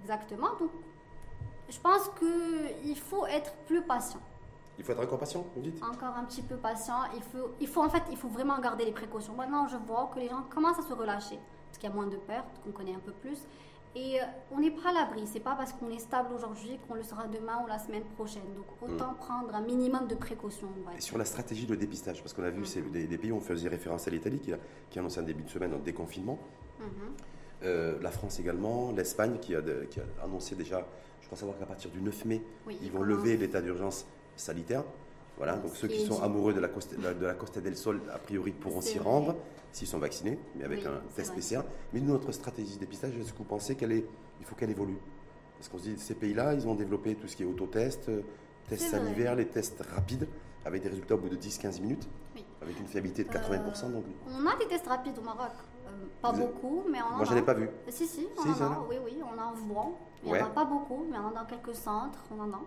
exactement. 0.00 0.54
Donc, 0.58 0.70
je 1.68 1.78
pense 1.80 2.10
qu'il 2.18 2.98
faut 2.98 3.26
être 3.26 3.54
plus 3.66 3.82
patient. 3.82 4.20
Il 4.78 4.84
faut 4.84 4.92
être 4.92 5.02
encore 5.02 5.18
patient, 5.18 5.44
vous 5.54 5.62
dites? 5.62 5.82
Encore 5.82 6.16
un 6.16 6.24
petit 6.24 6.42
peu 6.42 6.56
patient. 6.56 7.04
Il 7.14 7.22
faut, 7.22 7.50
il 7.60 7.68
faut, 7.68 7.82
en 7.82 7.90
fait, 7.90 8.02
il 8.10 8.16
faut 8.16 8.28
vraiment 8.28 8.58
garder 8.58 8.84
les 8.84 8.92
précautions. 8.92 9.34
Maintenant, 9.34 9.66
je 9.68 9.76
vois 9.76 10.10
que 10.14 10.18
les 10.18 10.28
gens 10.28 10.42
commencent 10.48 10.78
à 10.78 10.82
se 10.82 10.92
relâcher, 10.92 11.38
parce 11.66 11.78
qu'il 11.78 11.88
y 11.88 11.92
a 11.92 11.94
moins 11.94 12.06
de 12.06 12.16
pertes, 12.16 12.60
qu'on 12.64 12.72
connaît 12.72 12.94
un 12.94 13.00
peu 13.00 13.12
plus. 13.12 13.46
Et 13.94 14.20
euh, 14.20 14.24
on 14.50 14.60
n'est 14.60 14.70
pas 14.70 14.88
à 14.88 14.92
l'abri. 14.92 15.26
C'est 15.26 15.40
pas 15.40 15.54
parce 15.54 15.72
qu'on 15.72 15.90
est 15.90 15.98
stable 15.98 16.32
aujourd'hui 16.34 16.78
qu'on 16.86 16.94
le 16.94 17.02
sera 17.02 17.26
demain 17.28 17.62
ou 17.62 17.66
la 17.66 17.78
semaine 17.78 18.04
prochaine. 18.16 18.42
Donc 18.56 18.66
autant 18.80 19.12
mm. 19.12 19.16
prendre 19.16 19.54
un 19.54 19.60
minimum 19.60 20.06
de 20.06 20.14
précautions. 20.14 20.68
Et 20.96 21.00
sur 21.00 21.18
la 21.18 21.24
stratégie 21.24 21.66
de 21.66 21.74
dépistage, 21.74 22.22
parce 22.22 22.32
qu'on 22.32 22.44
a 22.44 22.50
vu 22.50 22.62
mm. 22.62 22.90
des, 22.90 23.18
pays, 23.18 23.32
on 23.32 23.40
faisait 23.40 23.68
référence 23.68 24.08
à 24.08 24.10
l'Italie 24.10 24.38
qui 24.40 24.52
a, 24.52 24.58
qui 24.88 24.98
a 24.98 25.02
annoncé 25.02 25.20
un 25.20 25.24
début 25.24 25.42
de 25.42 25.50
semaine 25.50 25.74
un 25.74 25.78
déconfinement. 25.78 26.38
Mm-hmm. 26.80 26.84
Euh, 27.64 27.98
la 28.00 28.10
France 28.10 28.40
également, 28.40 28.92
l'Espagne 28.92 29.38
qui 29.40 29.54
a, 29.54 29.62
qui 29.90 30.00
a, 30.00 30.24
annoncé 30.24 30.56
déjà, 30.56 30.86
je 31.20 31.26
crois 31.26 31.38
savoir 31.38 31.58
qu'à 31.58 31.66
partir 31.66 31.90
du 31.90 32.00
9 32.00 32.24
mai, 32.24 32.42
ils 32.82 32.90
vont 32.90 33.02
lever 33.02 33.36
l'état 33.36 33.60
d'urgence 33.60 34.06
sanitaire. 34.36 34.84
Voilà, 35.36 35.56
donc 35.56 35.74
ceux 35.74 35.88
qui 35.88 36.04
sont 36.04 36.22
amoureux 36.22 36.52
de 36.52 36.60
la, 36.60 36.68
Costa, 36.68 36.96
de 36.96 37.26
la 37.26 37.34
Costa 37.34 37.60
del 37.60 37.76
Sol, 37.76 38.00
a 38.12 38.18
priori, 38.18 38.52
pourront 38.52 38.80
s'y 38.80 38.98
rendre 38.98 39.36
s'ils 39.72 39.88
sont 39.88 39.98
vaccinés, 39.98 40.38
mais 40.54 40.64
avec 40.64 40.84
un 40.84 41.00
test 41.16 41.34
PCR. 41.34 41.62
Mais 41.92 42.00
nous, 42.00 42.12
notre 42.12 42.32
stratégie 42.32 42.74
de 42.74 42.80
dépistage, 42.80 43.16
est-ce 43.16 43.32
que 43.32 43.38
vous 43.38 43.44
pensez 43.44 43.74
qu'elle 43.74 43.92
est, 43.92 44.04
il 44.40 44.46
faut 44.46 44.54
qu'elle 44.54 44.70
évolue? 44.70 44.98
Parce 45.58 45.68
qu'on 45.68 45.78
se 45.78 45.84
dit, 45.84 45.98
ces 45.98 46.14
pays-là, 46.14 46.54
ils 46.54 46.66
ont 46.68 46.74
développé 46.74 47.14
tout 47.14 47.28
ce 47.28 47.36
qui 47.36 47.42
est 47.44 47.46
autotest, 47.46 48.10
tests 48.68 48.90
salivaires, 48.90 49.34
les 49.34 49.46
tests 49.46 49.82
rapides, 49.94 50.28
avec 50.64 50.82
des 50.82 50.88
résultats 50.88 51.14
au 51.14 51.18
bout 51.18 51.28
de 51.28 51.36
10-15 51.36 51.80
minutes, 51.80 52.08
avec 52.60 52.78
une 52.78 52.86
fiabilité 52.86 53.24
de 53.24 53.30
80%. 53.30 53.92
donc... 53.92 54.04
On 54.28 54.46
a 54.46 54.56
des 54.56 54.66
tests 54.66 54.86
rapides 54.86 55.18
au 55.18 55.22
Maroc. 55.22 55.52
pas 56.20 56.32
beaucoup, 56.32 56.84
mais 56.90 56.98
on 57.02 57.16
Moi, 57.16 57.24
je 57.24 57.32
n'en 57.32 57.38
ai 57.38 57.42
pas 57.42 57.54
vu. 57.54 57.68
Si, 57.88 58.06
si, 58.06 58.28
on 58.38 58.50
en 58.50 58.64
a. 58.64 58.86
Oui, 58.88 58.96
oui, 59.04 59.20
on 59.22 59.40
en 59.40 59.52
voit. 59.54 59.92
Il 60.24 60.32
n'y 60.32 60.40
en 60.40 60.46
a 60.46 60.50
pas 60.50 60.64
beaucoup, 60.64 61.06
mais 61.10 61.16
on 61.18 61.26
en 61.26 61.30
a 61.30 61.40
dans 61.42 61.46
quelques 61.46 61.74
centres, 61.74 62.18
on 62.30 62.40
en 62.40 62.52
a. 62.52 62.60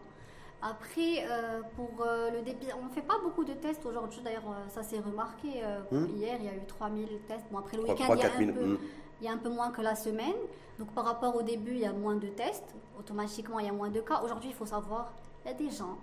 Après, 0.68 1.28
euh, 1.30 1.62
pour 1.76 2.04
euh, 2.04 2.32
le 2.32 2.42
dépistage, 2.42 2.76
on 2.82 2.86
ne 2.86 2.90
fait 2.90 3.04
pas 3.04 3.20
beaucoup 3.22 3.44
de 3.44 3.54
tests 3.54 3.86
aujourd'hui. 3.86 4.20
D'ailleurs, 4.24 4.50
euh, 4.50 4.68
ça 4.70 4.82
s'est 4.82 5.00
remarqué. 5.00 5.62
Hmm. 5.92 6.08
Hier, 6.18 6.38
il 6.40 6.46
y 6.46 6.50
a 6.50 6.56
eu 6.56 6.66
3000 6.68 7.08
tests. 7.28 7.46
Bon, 7.52 7.60
après 7.60 7.78
le 7.78 7.84
week-end, 7.84 8.16
il, 8.40 8.52
hmm. 8.52 8.78
il, 9.22 9.26
y 9.26 9.28
a 9.28 9.34
un 9.34 9.38
peu 9.38 9.50
moins 9.50 9.70
que 9.70 9.82
la 9.84 9.94
semaine. 9.94 10.34
Donc, 10.80 10.92
par 10.94 11.06
rapport 11.06 11.36
au 11.36 11.44
début, 11.44 11.74
il 11.74 11.82
y 11.82 11.86
a 11.86 11.94
moins 11.94 12.16
de 12.16 12.28
tests. 12.30 12.74
Automatiquement, 12.98 13.60
il 13.60 13.68
y 13.68 13.70
a 13.70 13.74
moins 13.74 13.92
de 13.92 14.00
cas. 14.00 14.22
Aujourd'hui, 14.24 14.50
il 14.50 14.56
faut 14.56 14.66
savoir, 14.66 15.14
il 15.46 15.52
y 15.52 15.52
a 15.52 15.54
des 15.54 15.70
gens 15.70 16.00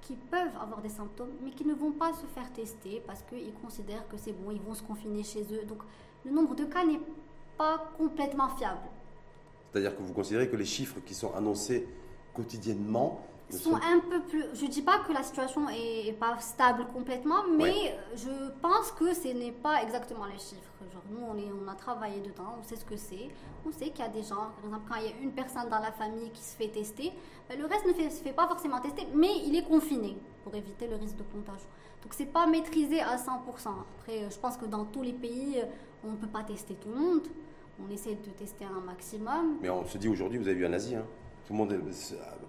qui 0.00 0.14
peuvent 0.14 0.56
avoir 0.62 0.80
des 0.80 0.88
symptômes, 0.88 1.32
mais 1.44 1.50
qui 1.50 1.66
ne 1.66 1.74
vont 1.74 1.92
pas 1.92 2.14
se 2.14 2.24
faire 2.34 2.50
tester 2.54 3.02
parce 3.06 3.22
qu'ils 3.22 3.52
considèrent 3.62 4.08
que 4.08 4.16
c'est 4.16 4.32
bon, 4.32 4.50
ils 4.50 4.62
vont 4.62 4.72
se 4.72 4.82
confiner 4.82 5.24
chez 5.24 5.42
eux. 5.42 5.66
Donc, 5.68 5.82
le 6.24 6.30
nombre 6.30 6.54
de 6.54 6.64
cas 6.64 6.86
n'est 6.86 7.00
pas 7.58 7.84
complètement 7.98 8.48
fiable. 8.56 8.88
C'est-à-dire 9.70 9.94
que 9.94 10.02
vous 10.02 10.14
considérez 10.14 10.48
que 10.48 10.56
les 10.56 10.64
chiffres 10.64 11.00
qui 11.04 11.12
sont 11.12 11.34
annoncés 11.34 11.86
quotidiennement 12.32 13.20
sont 13.50 13.76
un 13.76 14.00
peu 14.00 14.20
plus. 14.22 14.44
Je 14.54 14.66
dis 14.66 14.82
pas 14.82 14.98
que 15.00 15.12
la 15.12 15.22
situation 15.22 15.68
est, 15.68 16.12
pas 16.18 16.38
stable 16.40 16.86
complètement, 16.92 17.44
mais 17.56 17.96
je 18.16 18.50
pense 18.60 18.90
que 18.92 19.14
ce 19.14 19.28
n'est 19.28 19.52
pas 19.52 19.82
exactement 19.82 20.26
les 20.26 20.38
chiffres. 20.38 20.72
Genre, 20.92 21.02
nous, 21.10 21.24
on, 21.26 21.36
est, 21.36 21.50
on 21.52 21.68
a 21.68 21.74
travaillé 21.74 22.20
dedans, 22.20 22.56
on 22.58 22.62
sait 22.62 22.76
ce 22.76 22.84
que 22.84 22.96
c'est. 22.96 23.28
On 23.66 23.72
sait 23.72 23.90
qu'il 23.90 24.04
y 24.04 24.08
a 24.08 24.08
des 24.08 24.22
gens, 24.22 24.50
par 24.56 24.64
exemple, 24.64 24.84
quand 24.88 24.96
il 24.96 25.06
y 25.06 25.08
a 25.08 25.22
une 25.22 25.32
personne 25.32 25.68
dans 25.68 25.80
la 25.80 25.92
famille 25.92 26.30
qui 26.30 26.42
se 26.42 26.56
fait 26.56 26.68
tester, 26.68 27.12
ben, 27.48 27.58
le 27.58 27.66
reste 27.66 27.86
ne 27.86 27.92
se 27.92 28.22
fait 28.22 28.32
pas 28.32 28.46
forcément 28.46 28.80
tester, 28.80 29.06
mais 29.14 29.32
il 29.44 29.56
est 29.56 29.64
confiné 29.64 30.16
pour 30.44 30.54
éviter 30.54 30.86
le 30.86 30.96
risque 30.96 31.16
de 31.16 31.24
contagion. 31.24 31.68
Donc, 32.02 32.14
c'est 32.14 32.26
pas 32.26 32.46
maîtrisé 32.46 33.00
à 33.00 33.16
100%. 33.16 33.68
Après, 33.98 34.30
je 34.30 34.38
pense 34.38 34.56
que 34.56 34.66
dans 34.66 34.84
tous 34.84 35.02
les 35.02 35.12
pays, 35.12 35.62
on 36.04 36.12
ne 36.12 36.16
peut 36.16 36.28
pas 36.28 36.42
tester 36.42 36.74
tout 36.74 36.88
le 36.88 36.96
monde. 36.96 37.26
On 37.84 37.92
essaie 37.92 38.14
de 38.14 38.30
tester 38.30 38.64
un 38.64 38.80
maximum. 38.80 39.58
Mais 39.60 39.68
on 39.68 39.84
se 39.84 39.98
dit 39.98 40.08
aujourd'hui, 40.08 40.38
vous 40.38 40.48
avez 40.48 40.56
vu 40.56 40.66
en 40.66 40.72
Asie, 40.72 40.94
hein, 40.94 41.04
tout 41.46 41.52
le 41.52 41.58
monde 41.58 41.78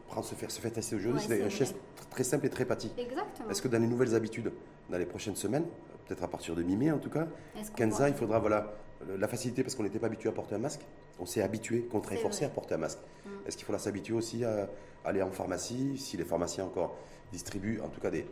prend, 0.07 0.23
se, 0.23 0.35
faire, 0.35 0.49
se 0.49 0.59
fait 0.59 0.71
tester 0.71 0.95
aujourd'hui. 0.95 1.21
c'est 1.25 1.43
un 1.43 1.49
geste 1.49 1.75
très 2.09 2.23
simple 2.23 2.47
et 2.47 2.49
très 2.49 2.65
pratique. 2.65 2.93
Exactement. 2.97 3.49
Est-ce 3.49 3.61
que 3.61 3.67
dans 3.67 3.79
les 3.79 3.87
nouvelles 3.87 4.15
habitudes, 4.15 4.51
dans 4.89 4.97
les 4.97 5.05
prochaines 5.05 5.35
semaines, 5.35 5.65
peut-être 6.07 6.23
à 6.23 6.27
partir 6.27 6.55
de 6.55 6.63
mi-mai 6.63 6.91
en 6.91 6.97
tout 6.97 7.09
cas, 7.09 7.27
Kenza, 7.75 8.09
il 8.09 8.15
faudra, 8.15 8.39
voilà, 8.39 8.73
la 9.07 9.27
facilité 9.27 9.63
parce 9.63 9.75
qu'on 9.75 9.83
n'était 9.83 9.99
pas 9.99 10.07
habitué 10.07 10.29
à 10.29 10.31
porter 10.31 10.55
un 10.55 10.59
masque. 10.59 10.81
On 11.19 11.25
s'est 11.25 11.41
habitué, 11.41 11.83
contraint 11.83 12.15
et 12.15 12.19
forcé 12.19 12.45
à 12.45 12.49
porter 12.49 12.75
un 12.75 12.79
masque. 12.79 12.99
Mm. 13.25 13.29
Est-ce 13.47 13.57
qu'il 13.57 13.65
faudra 13.65 13.79
s'habituer 13.79 14.13
aussi 14.13 14.43
à 14.43 14.69
aller 15.05 15.21
en 15.21 15.31
pharmacie, 15.31 15.97
si 15.97 16.17
les 16.17 16.25
pharmaciens 16.25 16.65
encore 16.65 16.95
distribuent 17.31 17.79
en 17.81 17.89
tout 17.89 18.01
cas 18.01 18.09
des, 18.09 18.25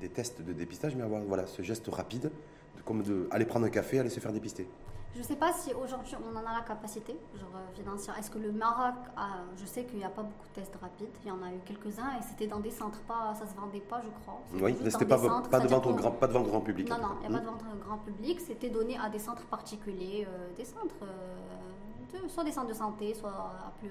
des 0.00 0.08
tests 0.08 0.42
de 0.42 0.52
dépistage, 0.52 0.94
mais 0.94 1.02
avoir 1.02 1.22
voilà, 1.22 1.46
ce 1.46 1.62
geste 1.62 1.88
rapide, 1.88 2.30
de, 2.76 2.82
comme 2.84 3.02
de 3.02 3.28
aller 3.30 3.44
prendre 3.44 3.66
un 3.66 3.70
café, 3.70 3.98
aller 3.98 4.10
se 4.10 4.20
faire 4.20 4.32
dépister 4.32 4.66
je 5.14 5.18
ne 5.18 5.24
sais 5.24 5.36
pas 5.36 5.52
si 5.52 5.74
aujourd'hui 5.74 6.14
on 6.16 6.34
en 6.36 6.40
a 6.40 6.54
la 6.54 6.64
capacité, 6.66 7.14
genre 7.34 7.50
euh, 7.54 7.74
financière. 7.74 8.18
Est-ce 8.18 8.30
que 8.30 8.38
le 8.38 8.50
Maroc 8.50 8.94
a. 9.14 9.42
Je 9.56 9.66
sais 9.66 9.84
qu'il 9.84 9.98
n'y 9.98 10.04
a 10.04 10.08
pas 10.08 10.22
beaucoup 10.22 10.48
de 10.48 10.54
tests 10.54 10.74
rapides. 10.80 11.10
Il 11.22 11.28
y 11.28 11.30
en 11.30 11.42
a 11.42 11.52
eu 11.52 11.58
quelques-uns 11.66 12.16
et 12.18 12.22
c'était 12.22 12.46
dans 12.46 12.60
des 12.60 12.70
centres, 12.70 13.00
pas, 13.02 13.34
ça 13.34 13.44
ne 13.44 13.50
se 13.50 13.54
vendait 13.54 13.80
pas, 13.80 14.00
je 14.00 14.08
crois. 14.22 14.40
Oui, 14.54 14.74
c'était 14.90 15.04
pas, 15.04 15.18
pas, 15.50 15.60
de 15.60 15.68
vente 15.68 15.86
au 15.86 15.92
grand, 15.92 16.12
pas 16.12 16.26
de 16.26 16.32
vente 16.32 16.46
grand 16.46 16.62
public. 16.62 16.88
Non, 16.88 16.96
non, 16.96 17.08
il 17.22 17.28
n'y 17.28 17.34
a 17.34 17.38
pas 17.38 17.44
de 17.44 17.50
vente 17.50 17.62
grand 17.84 17.98
public. 17.98 18.40
C'était 18.40 18.70
donné 18.70 18.98
à 18.98 19.10
des 19.10 19.18
centres 19.18 19.44
particuliers, 19.44 20.26
euh, 20.26 20.48
des 20.56 20.64
centres, 20.64 20.94
euh, 21.02 22.28
soit 22.28 22.44
des 22.44 22.52
centres 22.52 22.68
de 22.68 22.74
santé, 22.74 23.12
soit 23.12 23.30
à 23.30 23.72
plus, 23.80 23.90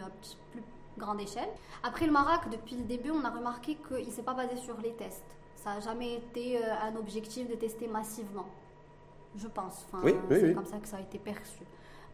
plus 0.51 0.63
grande 0.97 1.21
échelle. 1.21 1.49
Après 1.83 2.07
le 2.07 2.11
Maroc, 2.11 2.49
depuis 2.51 2.75
le 2.77 2.83
début, 2.83 3.11
on 3.11 3.23
a 3.23 3.29
remarqué 3.29 3.75
qu'il 3.75 4.07
ne 4.07 4.11
s'est 4.11 4.23
pas 4.23 4.33
basé 4.33 4.55
sur 4.55 4.81
les 4.81 4.93
tests. 4.93 5.35
Ça 5.55 5.75
n'a 5.75 5.79
jamais 5.81 6.15
été 6.15 6.65
un 6.65 6.95
objectif 6.95 7.47
de 7.47 7.53
tester 7.53 7.87
massivement 7.87 8.47
je 9.35 9.47
pense. 9.47 9.85
Enfin, 9.91 10.07
c'est 10.29 10.53
comme 10.53 10.65
ça 10.65 10.77
que 10.77 10.87
ça 10.87 10.97
a 10.97 11.01
été 11.01 11.17
perçu. 11.17 11.63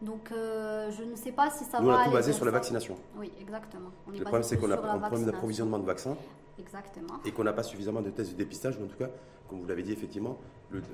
Donc, 0.00 0.30
euh, 0.30 0.90
je 0.92 1.02
ne 1.02 1.16
sais 1.16 1.32
pas 1.32 1.50
si 1.50 1.64
ça 1.64 1.80
Nous, 1.80 1.88
va. 1.88 1.96
On 1.96 1.98
a 1.98 2.04
tout 2.04 2.10
basé 2.12 2.32
sur 2.32 2.44
la 2.44 2.52
vaccination. 2.52 2.96
Oui, 3.16 3.32
exactement. 3.40 3.90
le 4.06 4.20
problème, 4.20 4.42
c'est 4.42 4.56
qu'on 4.56 4.70
a 4.70 4.74
un 4.74 4.98
problème 4.98 5.24
d'approvisionnement 5.24 5.78
de 5.78 5.86
vaccins. 5.86 6.16
Exactement. 6.58 7.14
Et 7.24 7.32
qu'on 7.32 7.44
n'a 7.44 7.52
pas 7.52 7.62
suffisamment 7.62 8.00
de 8.00 8.10
tests 8.10 8.32
de 8.32 8.36
dépistage, 8.36 8.78
mais 8.78 8.84
en 8.84 8.88
tout 8.88 8.96
cas, 8.96 9.10
comme 9.48 9.60
vous 9.60 9.66
l'avez 9.66 9.82
dit, 9.82 9.92
effectivement, 9.92 10.38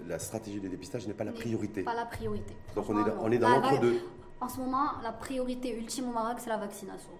la 0.07 0.19
stratégie 0.19 0.61
de 0.61 0.69
dépistage 0.69 1.07
n'est 1.07 1.15
pas 1.15 1.25
la 1.25 1.33
priorité. 1.33 1.83
Pas 1.83 1.95
la 1.95 2.07
priorité. 2.07 2.55
Donc, 2.75 2.89
on 2.89 2.99
est, 2.99 3.11
on 3.21 3.31
est 3.31 3.39
dans 3.39 3.49
l'entre-deux. 3.49 4.01
En 4.41 4.49
ce 4.49 4.59
moment, 4.59 4.93
la 5.03 5.13
priorité 5.13 5.77
ultime 5.77 6.09
au 6.09 6.13
Maroc, 6.13 6.37
c'est 6.39 6.51
la 6.51 6.59
vaccination. 6.59 7.11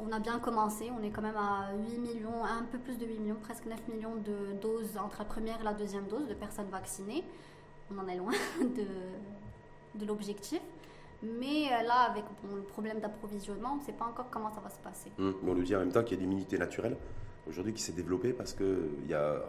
On 0.00 0.10
a 0.10 0.18
bien 0.18 0.38
commencé, 0.40 0.90
on 0.98 1.02
est 1.04 1.10
quand 1.10 1.22
même 1.22 1.36
à 1.36 1.70
8 1.76 1.98
millions, 1.98 2.44
un 2.44 2.64
peu 2.64 2.78
plus 2.78 2.98
de 2.98 3.06
8 3.06 3.18
millions, 3.20 3.36
presque 3.40 3.66
9 3.66 3.78
millions 3.88 4.16
de 4.16 4.60
doses 4.60 4.96
entre 4.96 5.18
la 5.20 5.24
première 5.24 5.60
et 5.60 5.64
la 5.64 5.74
deuxième 5.74 6.06
dose 6.06 6.26
de 6.26 6.34
personnes 6.34 6.68
vaccinées 6.70 7.22
on 7.94 7.98
en 8.02 8.08
est 8.08 8.16
loin 8.16 8.32
de, 8.60 9.98
de 9.98 10.06
l'objectif. 10.06 10.60
Mais 11.22 11.66
euh, 11.66 11.82
là, 11.86 12.10
avec 12.10 12.24
le 12.52 12.62
problème 12.62 12.98
d'approvisionnement, 12.98 13.74
on 13.74 13.76
ne 13.76 13.82
sait 13.82 13.92
pas 13.92 14.06
encore 14.06 14.28
comment 14.30 14.52
ça 14.52 14.60
va 14.60 14.70
se 14.70 14.78
passer. 14.78 15.10
Hum, 15.18 15.34
on 15.46 15.54
nous 15.54 15.62
dit 15.62 15.74
en 15.76 15.80
même 15.80 15.92
temps 15.92 16.02
qu'il 16.02 16.18
y 16.18 16.20
a 16.20 16.24
une 16.24 16.30
immunité 16.30 16.58
naturelle 16.58 16.96
aujourd'hui 17.48 17.72
qui 17.72 17.82
s'est 17.82 17.92
développée 17.92 18.32
parce 18.32 18.54
qu'il 18.54 19.06
y 19.08 19.14
a 19.14 19.42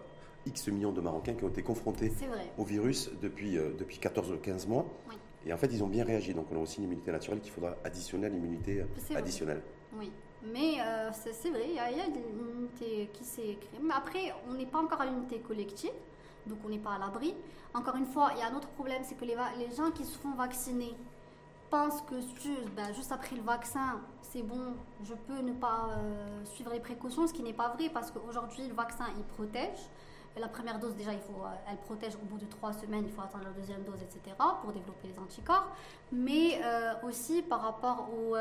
X 0.45 0.67
millions 0.67 0.91
de 0.91 1.01
Marocains 1.01 1.33
qui 1.33 1.43
ont 1.43 1.50
été 1.50 1.63
confrontés 1.63 2.12
au 2.57 2.63
virus 2.63 3.09
depuis, 3.21 3.57
euh, 3.57 3.71
depuis 3.77 3.97
14 3.97 4.31
ou 4.31 4.38
15 4.38 4.67
mois. 4.67 4.85
Et 5.45 5.51
en 5.51 5.57
fait, 5.57 5.67
ils 5.67 5.83
ont 5.83 5.88
bien 5.88 6.05
réagi. 6.05 6.33
Donc, 6.33 6.45
on 6.51 6.55
a 6.55 6.59
aussi 6.59 6.77
une 6.77 6.85
immunité 6.85 7.12
naturelle 7.12 7.41
qu'il 7.41 7.51
faudra 7.51 7.75
additionner 7.83 8.27
à 8.27 8.29
l'immunité 8.29 8.85
additionnelle. 9.15 9.62
Oui, 9.97 10.12
mais 10.53 10.79
euh, 10.79 11.09
c'est 11.13 11.50
vrai, 11.50 11.65
il 11.65 11.71
y, 11.71 11.75
y 11.75 11.79
a 11.79 12.05
une 12.05 12.39
immunité 12.39 13.09
qui 13.13 13.23
s'est 13.25 13.57
créée. 13.59 13.79
Mais 13.81 13.93
après, 13.93 14.33
on 14.50 14.53
n'est 14.53 14.65
pas 14.65 14.79
encore 14.79 15.01
à 15.01 15.05
l'unité 15.05 15.39
collective 15.39 15.91
donc 16.47 16.59
on 16.65 16.69
n'est 16.69 16.79
pas 16.79 16.93
à 16.93 17.00
l'abri. 17.00 17.35
Encore 17.73 17.95
une 17.95 18.05
fois, 18.05 18.31
il 18.35 18.39
y 18.39 18.43
a 18.43 18.47
un 18.47 18.55
autre 18.55 18.67
problème, 18.69 19.01
c'est 19.03 19.15
que 19.15 19.25
les, 19.25 19.35
gens 19.75 19.91
qui 19.91 20.05
se 20.05 20.17
font 20.17 20.33
vacciner 20.33 20.95
pensent 21.69 22.01
que 22.01 22.15
ben, 22.75 22.93
juste 22.93 23.12
après 23.12 23.35
le 23.35 23.41
vaccin, 23.41 24.00
c'est 24.21 24.43
bon, 24.43 24.75
je 25.03 25.13
peux 25.15 25.39
ne 25.39 25.53
pas 25.53 25.89
euh, 25.89 26.45
suivre 26.45 26.71
les 26.71 26.79
précautions, 26.79 27.25
ce 27.25 27.33
qui 27.33 27.41
n'est 27.41 27.53
pas 27.53 27.69
vrai 27.69 27.89
parce 27.89 28.12
qu'aujourd'hui, 28.12 28.67
le 28.67 28.75
vaccin, 28.75 29.05
il 29.17 29.23
protège. 29.23 29.79
La 30.38 30.47
première 30.47 30.79
dose, 30.79 30.95
déjà, 30.95 31.13
il 31.13 31.19
faut, 31.19 31.43
euh, 31.43 31.69
elle 31.69 31.77
protège 31.77 32.15
au 32.15 32.25
bout 32.25 32.38
de 32.38 32.45
trois 32.45 32.73
semaines, 32.73 33.05
il 33.05 33.12
faut 33.12 33.21
attendre 33.21 33.45
la 33.45 33.51
deuxième 33.51 33.83
dose, 33.83 34.01
etc., 34.01 34.35
pour 34.62 34.71
développer 34.71 35.07
les 35.07 35.19
anticorps. 35.19 35.67
Mais 36.12 36.59
euh, 36.63 36.93
aussi 37.03 37.41
par 37.41 37.62
rapport 37.62 38.07
aux, 38.12 38.35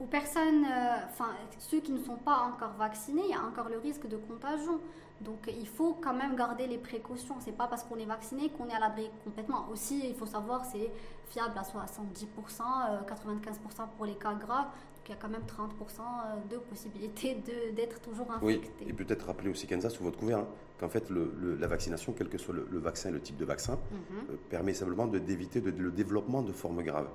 aux 0.00 0.06
personnes, 0.06 0.66
enfin, 1.08 1.30
ceux 1.58 1.80
qui 1.80 1.90
ne 1.90 2.02
sont 2.02 2.16
pas 2.16 2.48
encore 2.52 2.74
vaccinés, 2.78 3.22
il 3.24 3.30
y 3.30 3.34
a 3.34 3.42
encore 3.42 3.68
le 3.68 3.78
risque 3.78 4.06
de 4.06 4.16
contagion. 4.16 4.80
Donc 5.20 5.48
il 5.48 5.66
faut 5.66 5.94
quand 5.94 6.14
même 6.14 6.36
garder 6.36 6.66
les 6.66 6.78
précautions. 6.78 7.36
C'est 7.40 7.56
pas 7.56 7.66
parce 7.66 7.84
qu'on 7.84 7.96
est 7.96 8.04
vacciné 8.06 8.50
qu'on 8.50 8.68
est 8.68 8.74
à 8.74 8.80
l'abri 8.80 9.10
complètement. 9.24 9.66
Aussi, 9.70 10.08
il 10.08 10.14
faut 10.14 10.26
savoir 10.26 10.64
c'est 10.64 10.90
fiable 11.28 11.58
à 11.58 11.62
70%, 11.62 12.26
95% 13.06 13.06
euh, 13.80 13.84
pour 13.96 14.06
les 14.06 14.14
cas 14.14 14.34
graves. 14.34 14.68
Il 15.06 15.10
y 15.10 15.14
a 15.14 15.16
quand 15.20 15.28
même 15.28 15.42
30% 15.42 16.00
euh, 16.00 16.36
de 16.50 16.58
possibilité 16.58 17.36
d'être 17.74 18.00
toujours 18.00 18.30
infecté. 18.30 18.70
Oui, 18.84 18.88
et 18.88 18.92
peut-être 18.92 19.26
rappeler 19.26 19.50
aussi 19.50 19.66
Kenza 19.66 19.88
sous 19.88 20.02
votre 20.02 20.18
couvert 20.18 20.38
hein, 20.38 20.48
qu'en 20.78 20.88
fait 20.88 21.08
la 21.10 21.66
vaccination, 21.66 22.12
quel 22.12 22.28
que 22.28 22.38
soit 22.38 22.54
le, 22.54 22.78
vaccin, 22.78 23.10
le 23.10 23.20
type 23.20 23.36
de 23.36 23.44
vaccin, 23.44 23.74
mhm. 23.74 23.98
euh, 24.30 24.36
permet 24.50 24.74
simplement 24.74 25.06
d'éviter 25.06 25.60
le 25.60 25.90
développement 25.90 26.42
de 26.42 26.52
formes 26.52 26.82
graves 26.82 27.08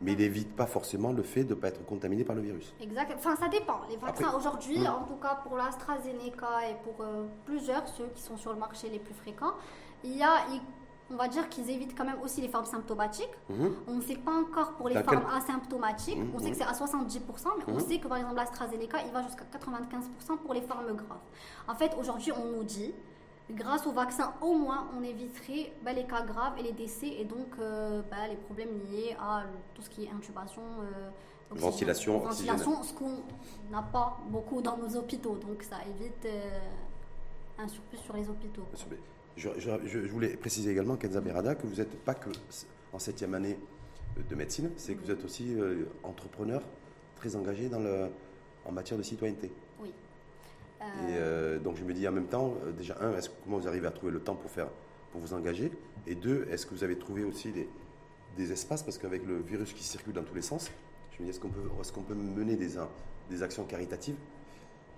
mais 0.00 0.12
il 0.12 0.18
n'évite 0.18 0.54
pas 0.54 0.66
forcément 0.66 1.12
le 1.12 1.22
fait 1.22 1.44
de 1.44 1.54
ne 1.54 1.60
pas 1.60 1.68
être 1.68 1.84
contaminé 1.84 2.24
par 2.24 2.36
le 2.36 2.42
virus. 2.42 2.74
Exact. 2.80 3.12
Enfin, 3.16 3.36
ça 3.36 3.48
dépend. 3.48 3.80
Les 3.88 3.96
vaccins 3.96 4.34
aujourd'hui, 4.36 4.78
hmm. 4.78 4.86
en 4.86 5.04
tout 5.04 5.16
cas 5.16 5.40
pour 5.42 5.56
l'AstraZeneca 5.56 6.68
et 6.70 6.74
pour 6.82 7.04
euh, 7.04 7.26
plusieurs, 7.44 7.86
ceux 7.88 8.08
qui 8.14 8.22
sont 8.22 8.36
sur 8.36 8.52
le 8.52 8.58
marché 8.58 8.88
les 8.88 8.98
plus 8.98 9.14
fréquents, 9.14 9.54
il 10.02 10.16
y 10.16 10.22
a, 10.22 10.46
on 11.10 11.16
va 11.16 11.28
dire 11.28 11.48
qu'ils 11.48 11.68
évitent 11.70 11.96
quand 11.96 12.04
même 12.04 12.20
aussi 12.22 12.40
les 12.40 12.48
formes 12.48 12.64
symptomatiques. 12.64 13.30
Hmm. 13.48 13.68
On 13.86 13.94
ne 13.94 14.00
sait 14.00 14.16
pas 14.16 14.32
encore 14.32 14.72
pour 14.72 14.88
les 14.88 15.02
formes 15.02 15.26
asymptomatiques. 15.32 16.18
On 16.34 16.38
sait 16.38 16.50
que 16.50 16.56
c'est 16.56 16.64
à 16.64 16.72
70%, 16.72 17.20
mais 17.58 17.72
on 17.72 17.78
sait 17.78 17.98
que 17.98 18.08
par 18.08 18.18
exemple 18.18 18.36
l'AstraZeneca, 18.36 18.98
il 19.04 19.12
va 19.12 19.22
jusqu'à 19.22 19.44
95% 19.44 20.38
pour 20.38 20.54
les 20.54 20.62
formes 20.62 20.94
graves. 20.94 21.18
En 21.68 21.74
fait, 21.74 21.92
aujourd'hui, 21.98 22.32
on 22.32 22.56
nous 22.56 22.64
dit 22.64 22.94
grâce 23.50 23.86
au 23.86 23.92
vaccin, 23.92 24.32
au 24.40 24.54
moins, 24.54 24.88
on 24.98 25.02
éviterait 25.02 25.72
bah, 25.82 25.92
les 25.92 26.04
cas 26.04 26.22
graves 26.22 26.58
et 26.58 26.62
les 26.62 26.72
décès 26.72 27.08
et 27.08 27.24
donc 27.24 27.48
euh, 27.58 28.02
bah, 28.10 28.28
les 28.28 28.36
problèmes 28.36 28.80
liés 28.90 29.16
à 29.20 29.42
tout 29.74 29.82
ce 29.82 29.90
qui 29.90 30.04
est 30.04 30.10
intubation, 30.10 30.62
euh, 30.80 31.10
ventilation, 31.50 32.18
ventilation 32.18 32.82
ce 32.82 32.94
qu'on 32.94 33.22
n'a 33.70 33.82
pas 33.82 34.18
beaucoup 34.28 34.62
dans 34.62 34.76
nos 34.76 34.96
hôpitaux. 34.96 35.36
Donc 35.36 35.62
ça 35.62 35.76
évite 35.86 36.24
euh, 36.24 36.60
un 37.58 37.68
surplus 37.68 37.98
sur 37.98 38.16
les 38.16 38.28
hôpitaux. 38.28 38.66
Je, 39.36 39.98
voulais 40.08 40.36
préciser 40.36 40.70
également, 40.70 40.96
Kenza 40.96 41.20
Berada, 41.20 41.54
que 41.54 41.66
vous 41.66 41.76
n'êtes 41.76 41.96
pas 42.04 42.14
que 42.14 42.30
en 42.92 42.98
septième 42.98 43.34
année 43.34 43.58
de 44.28 44.34
médecine, 44.36 44.70
c'est 44.76 44.94
que 44.94 45.04
vous 45.04 45.10
êtes 45.10 45.24
aussi 45.24 45.56
entrepreneur 46.04 46.62
très 47.16 47.34
engagé 47.36 47.68
dans 47.68 47.80
le, 47.80 48.08
en 48.64 48.72
matière 48.72 48.98
de 48.98 49.02
citoyenneté. 49.02 49.50
Oui. 49.80 49.92
Et 50.80 51.16
euh, 51.16 51.58
donc 51.58 51.76
je 51.76 51.84
me 51.84 51.92
dis 51.92 52.06
en 52.06 52.12
même 52.12 52.26
temps, 52.26 52.54
euh, 52.64 52.72
déjà, 52.72 52.96
un, 53.00 53.16
est-ce, 53.16 53.30
comment 53.42 53.58
vous 53.58 53.68
arrivez 53.68 53.86
à 53.86 53.90
trouver 53.90 54.12
le 54.12 54.20
temps 54.20 54.34
pour, 54.34 54.50
faire, 54.50 54.68
pour 55.12 55.20
vous 55.20 55.34
engager? 55.34 55.70
Et 56.06 56.14
deux, 56.14 56.46
est-ce 56.50 56.66
que 56.66 56.74
vous 56.74 56.84
avez 56.84 56.98
trouvé 56.98 57.24
aussi 57.24 57.52
des, 57.52 57.68
des 58.36 58.52
espaces? 58.52 58.82
Parce 58.82 58.98
qu'avec 58.98 59.24
le 59.26 59.40
virus 59.40 59.72
qui 59.72 59.82
circule 59.82 60.12
dans 60.12 60.22
tous 60.22 60.34
les 60.34 60.42
sens, 60.42 60.70
je 61.12 61.22
me 61.22 61.24
dis, 61.24 61.30
est-ce 61.30 61.40
qu'on 61.40 61.48
peut, 61.48 61.68
est-ce 61.80 61.92
qu'on 61.92 62.02
peut 62.02 62.14
mener 62.14 62.56
des, 62.56 62.72
des 63.30 63.42
actions 63.42 63.64
caritatives 63.64 64.16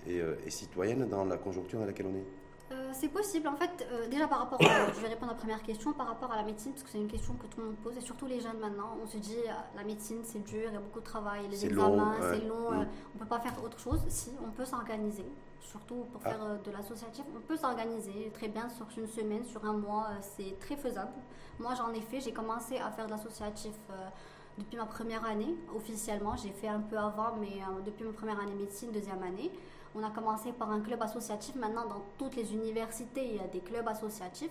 et, 0.08 0.20
et 0.46 0.50
citoyenne 0.50 1.08
dans 1.08 1.24
la 1.24 1.36
conjoncture 1.36 1.78
dans 1.78 1.86
laquelle 1.86 2.06
on 2.06 2.16
est? 2.16 2.24
Euh, 2.72 2.90
c'est 2.92 3.08
possible. 3.08 3.46
En 3.46 3.54
fait, 3.54 3.86
euh, 3.92 4.08
déjà 4.08 4.26
par 4.26 4.40
rapport, 4.40 4.60
à, 4.60 4.92
je 4.94 5.00
vais 5.00 5.08
répondre 5.08 5.30
à 5.30 5.34
la 5.34 5.38
première 5.38 5.62
question, 5.62 5.92
par 5.92 6.08
rapport 6.08 6.32
à 6.32 6.36
la 6.36 6.42
médecine, 6.42 6.72
parce 6.72 6.82
que 6.82 6.90
c'est 6.90 6.98
une 6.98 7.06
question 7.06 7.34
que 7.34 7.46
tout 7.46 7.60
le 7.60 7.66
monde 7.66 7.76
pose, 7.76 7.96
et 7.96 8.00
surtout 8.00 8.26
les 8.26 8.40
jeunes 8.40 8.58
maintenant. 8.58 8.96
On 9.02 9.06
se 9.06 9.18
dit, 9.18 9.38
euh, 9.46 9.52
la 9.76 9.84
médecine, 9.84 10.20
c'est 10.24 10.42
dur, 10.42 10.64
il 10.66 10.74
y 10.74 10.76
a 10.76 10.80
beaucoup 10.80 11.00
de 11.00 11.04
travail, 11.04 11.46
les 11.48 11.64
examens, 11.64 12.14
c'est 12.32 12.44
long, 12.44 12.72
mm. 12.72 12.74
on 12.76 13.14
ne 13.14 13.18
peut 13.20 13.26
pas 13.28 13.38
faire 13.38 13.54
autre 13.62 13.78
chose. 13.78 14.00
Si, 14.08 14.30
on 14.44 14.50
peut 14.50 14.64
s'organiser, 14.64 15.26
surtout 15.60 16.06
pour 16.10 16.20
ah. 16.24 16.30
faire 16.30 16.58
de 16.64 16.70
l'associatif, 16.72 17.24
on 17.36 17.40
peut 17.40 17.56
s'organiser 17.56 18.32
très 18.34 18.48
bien 18.48 18.68
sur 18.68 18.86
une 18.96 19.06
semaine, 19.06 19.44
sur 19.44 19.64
un 19.64 19.74
mois, 19.74 20.08
c'est 20.20 20.58
très 20.58 20.76
faisable. 20.76 21.12
Moi, 21.60 21.72
j'en 21.76 21.92
ai 21.92 22.00
fait, 22.00 22.20
j'ai 22.20 22.32
commencé 22.32 22.78
à 22.78 22.90
faire 22.90 23.06
de 23.06 23.12
l'associatif 23.12 23.74
depuis 24.58 24.76
ma 24.76 24.86
première 24.86 25.24
année, 25.24 25.54
officiellement. 25.74 26.36
J'ai 26.36 26.50
fait 26.50 26.68
un 26.68 26.80
peu 26.80 26.98
avant, 26.98 27.36
mais 27.40 27.60
depuis 27.84 28.04
ma 28.04 28.12
première 28.12 28.40
année 28.40 28.54
médecine, 28.54 28.90
deuxième 28.90 29.22
année. 29.22 29.50
On 29.98 30.02
a 30.02 30.10
commencé 30.10 30.52
par 30.52 30.70
un 30.70 30.80
club 30.80 31.00
associatif. 31.02 31.54
Maintenant, 31.54 31.86
dans 31.86 32.02
toutes 32.18 32.36
les 32.36 32.52
universités, 32.52 33.24
il 33.24 33.36
y 33.36 33.40
a 33.40 33.46
des 33.46 33.60
clubs 33.60 33.88
associatifs 33.88 34.50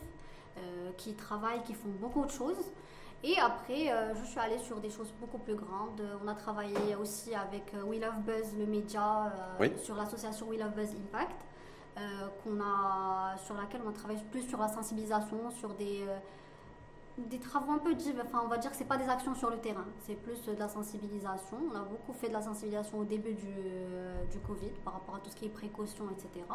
euh, 0.58 0.92
qui 0.98 1.14
travaillent, 1.14 1.62
qui 1.62 1.76
font 1.76 1.90
beaucoup 2.02 2.26
de 2.26 2.32
choses. 2.32 2.72
Et 3.24 3.38
après, 3.40 3.92
euh, 3.92 4.16
je 4.16 4.26
suis 4.26 4.40
allée 4.40 4.58
sur 4.58 4.80
des 4.80 4.90
choses 4.90 5.14
beaucoup 5.20 5.38
plus 5.38 5.54
grandes. 5.54 6.02
On 6.24 6.28
a 6.28 6.34
travaillé 6.34 6.96
aussi 7.00 7.36
avec 7.36 7.76
euh, 7.76 7.84
We 7.84 8.02
Love 8.02 8.22
Buzz, 8.26 8.56
le 8.58 8.66
média, 8.66 9.32
sur 9.84 9.96
l'association 9.96 10.48
We 10.48 10.60
Love 10.60 10.74
Buzz 10.74 10.96
Impact, 10.96 11.42
qu'on 12.44 12.60
a, 12.60 13.38
sur 13.38 13.56
laquelle 13.56 13.82
on 13.86 13.90
a 13.90 13.94
travaillé 13.94 14.20
plus 14.32 14.50
sur 14.50 14.60
la 14.60 14.68
sensibilisation, 14.68 15.52
sur 15.52 15.76
des 15.76 16.06
des 17.18 17.40
travaux 17.40 17.72
un 17.72 17.78
peu 17.78 17.96
enfin 18.24 18.42
on 18.44 18.48
va 18.48 18.58
dire 18.58 18.72
que 18.72 18.78
c'est 18.78 18.84
pas 18.84 18.98
des 18.98 19.08
actions 19.08 19.36
sur 19.36 19.50
le 19.50 19.58
terrain, 19.58 19.86
c'est 20.06 20.16
plus 20.16 20.42
de 20.46 20.60
la 20.60 20.68
sensibilisation. 20.68 21.58
On 21.72 21.76
a 21.76 21.84
beaucoup 21.84 22.14
fait 22.14 22.28
de 22.28 22.34
la 22.34 22.42
sensibilisation 22.42 23.00
au 23.00 23.06
début 23.06 23.34
du, 23.34 23.48
euh, 23.48 24.24
Covid 24.46 24.72
par 24.84 24.94
rapport 24.94 25.16
à 25.16 25.20
tout 25.20 25.30
ce 25.30 25.36
qui 25.36 25.46
est 25.46 25.50
précaution, 25.50 26.06
etc. 26.12 26.46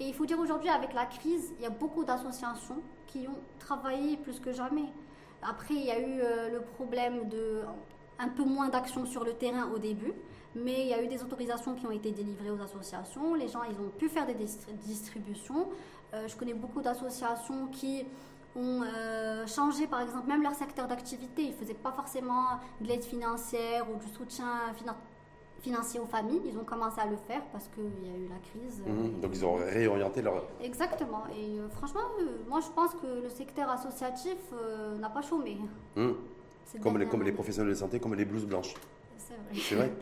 Et 0.00 0.06
il 0.06 0.14
faut 0.14 0.24
dire 0.24 0.38
aujourd'hui 0.38 0.68
avec 0.68 0.94
la 0.94 1.06
crise, 1.06 1.52
il 1.58 1.62
y 1.62 1.66
a 1.66 1.70
beaucoup 1.70 2.04
d'associations 2.04 2.80
qui 3.06 3.26
ont 3.28 3.40
travaillé 3.58 4.16
plus 4.16 4.38
que 4.40 4.52
jamais. 4.52 4.86
Après, 5.42 5.74
il 5.74 5.84
y 5.84 5.90
a 5.90 5.98
eu 5.98 6.20
euh, 6.20 6.50
le 6.50 6.60
problème 6.60 7.28
de 7.28 7.62
un 8.18 8.28
peu 8.28 8.44
moins 8.44 8.68
d'actions 8.68 9.04
sur 9.04 9.24
le 9.24 9.34
terrain 9.34 9.68
au 9.74 9.78
début, 9.78 10.12
mais 10.54 10.82
il 10.82 10.86
y 10.88 10.94
a 10.94 11.02
eu 11.02 11.08
des 11.08 11.22
autorisations 11.22 11.74
qui 11.74 11.86
ont 11.86 11.90
été 11.90 12.12
délivrées 12.12 12.50
aux 12.50 12.60
associations. 12.60 13.34
Les 13.34 13.48
gens, 13.48 13.62
ils 13.64 13.78
ont 13.80 13.90
pu 13.98 14.08
faire 14.08 14.26
des 14.26 14.36
distributions. 14.84 15.68
Euh, 16.14 16.28
je 16.28 16.36
connais 16.36 16.54
beaucoup 16.54 16.80
d'associations 16.80 17.66
qui 17.68 18.04
ont 18.54 18.82
euh, 18.82 19.46
changé 19.46 19.86
par 19.86 20.00
exemple 20.00 20.28
même 20.28 20.42
leur 20.42 20.54
secteur 20.54 20.86
d'activité. 20.86 21.42
Ils 21.42 21.50
ne 21.50 21.56
faisaient 21.56 21.74
pas 21.74 21.92
forcément 21.92 22.60
de 22.80 22.88
l'aide 22.88 23.02
financière 23.02 23.86
ou 23.90 23.98
du 23.98 24.08
soutien 24.12 24.46
financier 25.60 26.00
aux 26.00 26.06
familles. 26.06 26.42
Ils 26.44 26.58
ont 26.58 26.64
commencé 26.64 27.00
à 27.00 27.06
le 27.06 27.16
faire 27.16 27.42
parce 27.52 27.68
qu'il 27.68 28.06
y 28.06 28.12
a 28.12 28.16
eu 28.16 28.28
la 28.28 28.38
crise. 28.38 28.82
Mhm. 28.86 29.20
donc 29.20 29.30
ils 29.34 29.44
ont 29.44 29.54
réorienté 29.54 30.22
leur... 30.22 30.44
Exactement. 30.60 31.24
Et 31.36 31.58
euh, 31.58 31.68
franchement, 31.70 32.00
euh, 32.20 32.38
moi 32.48 32.60
je 32.60 32.68
pense 32.74 32.94
que 32.94 33.22
le 33.22 33.28
secteur 33.30 33.70
associatif 33.70 34.38
n'a 34.98 35.08
pas 35.08 35.22
chômé. 35.22 35.58
Mhm. 35.96 36.14
Comme, 36.82 36.98
les, 36.98 37.06
comme 37.06 37.22
les 37.22 37.32
professionnels 37.32 37.70
de 37.70 37.78
santé, 37.78 38.00
comme 38.00 38.14
les 38.14 38.24
blouses 38.24 38.46
blanches. 38.46 38.74
C'est 39.18 39.34
vrai. 39.34 39.60
C'est 39.60 39.74
vrai. 39.74 39.92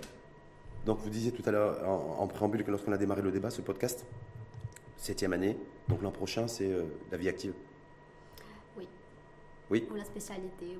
Donc 0.86 0.98
vous 0.98 1.10
disiez 1.10 1.32
tout 1.32 1.42
à 1.46 1.50
l'heure 1.50 1.88
en, 1.88 2.26
préambule 2.26 2.64
que 2.64 2.70
lorsqu'on 2.70 2.92
a 2.92 2.96
démarré 2.96 3.22
le 3.22 3.30
débat, 3.30 3.50
ce 3.50 3.60
podcast, 3.60 4.06
septième 4.96 5.32
année, 5.32 5.58
donc 5.88 6.00
l'an 6.00 6.10
prochain 6.10 6.46
c'est 6.48 6.70
la 7.10 7.18
vie 7.18 7.28
active. 7.28 7.52
Oui. 9.70 9.86
Ou 9.90 9.94
la 9.94 10.04
spécialité. 10.04 10.76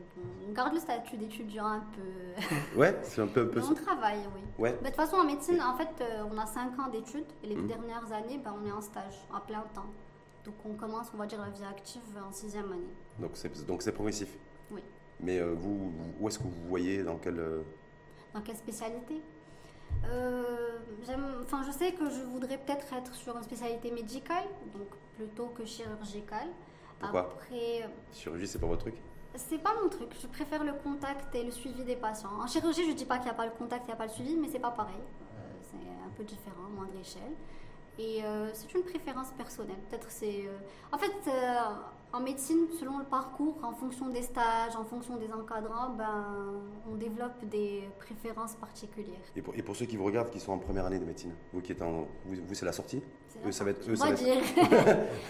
on 0.49 0.53
garde 0.53 0.75
le 0.75 0.81
statut 0.81 1.17
d'étudiant 1.17 1.67
un 1.67 1.85
peu. 1.95 2.77
ouais, 2.77 2.99
c'est 3.03 3.23
un 3.23 3.29
peu. 3.29 3.43
Un 3.43 3.47
peu... 3.47 3.63
on 3.63 3.75
travaille, 3.75 4.19
oui. 4.35 4.41
Ouais. 4.59 4.73
de 4.73 4.87
toute 4.87 4.97
façon, 4.97 5.17
en 5.17 5.25
médecine, 5.25 5.63
en 5.63 5.77
fait, 5.77 5.89
euh, 6.01 6.25
on 6.31 6.37
a 6.37 6.47
5 6.47 6.79
ans 6.81 6.89
d'études 6.89 7.27
et 7.45 7.47
les 7.47 7.55
mhm. 7.55 7.69
dernières 7.69 8.13
années, 8.13 8.39
ben, 8.39 8.53
on 8.61 8.67
est 8.67 8.73
en 8.73 8.81
stage 8.81 9.25
à 9.33 9.41
plein 9.41 9.65
temps. 9.75 9.87
Donc 10.45 10.55
on 10.65 10.75
commence, 10.75 11.07
on 11.15 11.19
va 11.19 11.27
dire, 11.27 11.41
la 11.41 11.51
vie 11.51 11.65
active 11.65 12.03
en 12.29 12.33
sixième 12.33 12.73
année. 12.73 12.95
Donc 13.19 13.33
c'est, 13.35 13.65
donc 13.67 13.83
c'est 13.83 13.93
progressif 13.93 14.37
Oui. 14.73 14.83
Mais 15.21 15.39
euh, 15.39 15.55
vous, 15.55 15.93
où 16.19 16.29
est-ce 16.29 16.39
que 16.39 16.45
vous 16.45 16.69
voyez 16.69 17.05
Dans 17.05 17.19
quelle, 17.19 17.39
euh, 17.39 17.63
dans 18.35 18.41
quelle 18.41 18.57
spécialité? 18.57 19.21
Enfin, 21.45 21.63
je 21.67 21.71
sais 21.73 21.93
que 21.93 22.09
je 22.09 22.23
voudrais 22.23 22.57
peut-être 22.57 22.93
être 22.93 23.15
sur 23.15 23.37
une 23.37 23.43
spécialité 23.43 23.91
médicale, 23.91 24.45
donc 24.73 24.89
plutôt 25.17 25.49
que 25.49 25.65
chirurgicale. 25.65 26.49
Pourquoi 27.01 27.21
Après, 27.23 27.89
Chirurgie, 28.13 28.47
c'est 28.47 28.61
pas 28.61 28.67
votre 28.67 28.83
truc 28.83 28.95
c'est 29.35 29.59
pas 29.59 29.75
mon 29.81 29.89
truc. 29.89 30.09
Je 30.21 30.27
préfère 30.27 30.65
le 30.65 30.73
contact 30.73 31.35
et 31.35 31.45
le 31.45 31.51
suivi 31.51 31.85
des 31.85 31.97
patients. 31.97 32.31
En 32.41 32.47
chirurgie, 32.47 32.89
je 32.89 32.95
dis 32.95 33.05
pas 33.05 33.17
qu'il 33.17 33.27
n'y 33.27 33.31
a 33.31 33.35
pas 33.35 33.47
le 33.47 33.53
contact, 33.53 33.83
il 33.85 33.89
n'y 33.89 33.93
a 33.93 33.97
pas 33.97 34.07
le 34.07 34.13
suivi, 34.13 34.37
mais 34.37 34.49
c'est 34.51 34.59
pas 34.59 34.71
pareil. 34.71 34.95
Euh, 34.97 35.41
c'est 35.63 35.77
un 35.77 36.11
peu 36.17 36.25
différent, 36.25 36.69
moindre 36.75 36.99
échelle. 37.01 37.33
Et 37.99 38.25
euh, 38.25 38.51
c'est 38.55 38.73
une 38.75 38.83
préférence 38.83 39.31
personnelle. 39.37 39.77
Peut-être 39.89 40.11
c'est. 40.11 40.47
Euh, 40.47 40.59
en 40.91 40.99
fait, 40.99 41.13
en 42.13 42.21
médecine, 42.21 42.67
selon 42.79 42.99
le 42.99 43.05
parcours, 43.05 43.59
en 43.63 43.73
fonction 43.73 44.09
des 44.09 44.23
stages, 44.23 44.75
en 44.75 44.85
fonction 44.85 45.17
des 45.17 45.31
encadrants, 45.33 45.91
ben, 45.91 46.63
on 46.91 46.97
développe 46.97 47.45
des 47.45 47.89
préférences 47.99 48.55
particulières. 48.55 49.21
Et 49.37 49.43
pour, 49.43 49.55
et 49.55 49.63
pour, 49.63 49.77
ceux 49.77 49.87
qui 49.87 49.97
vous 49.97 50.05
regardent, 50.05 50.31
qui 50.31 50.41
sont 50.41 50.53
en 50.53 50.59
première 50.59 50.87
année 50.87 50.99
de 50.99 51.05
médecine, 51.05 51.35
vous 51.53 51.61
qui 51.61 51.73
êtes 51.73 51.83
en, 51.83 52.09
vous, 52.25 52.55
c'est 52.55 52.67
la 52.67 52.73
sortie. 52.73 53.03
Eux, 53.47 53.53
ça 53.53 53.65
va 53.65 53.71
être. 53.71 53.89
Eux, 53.89 53.97
ça 53.97 54.07
va 54.07 54.13
dire. 54.13 54.43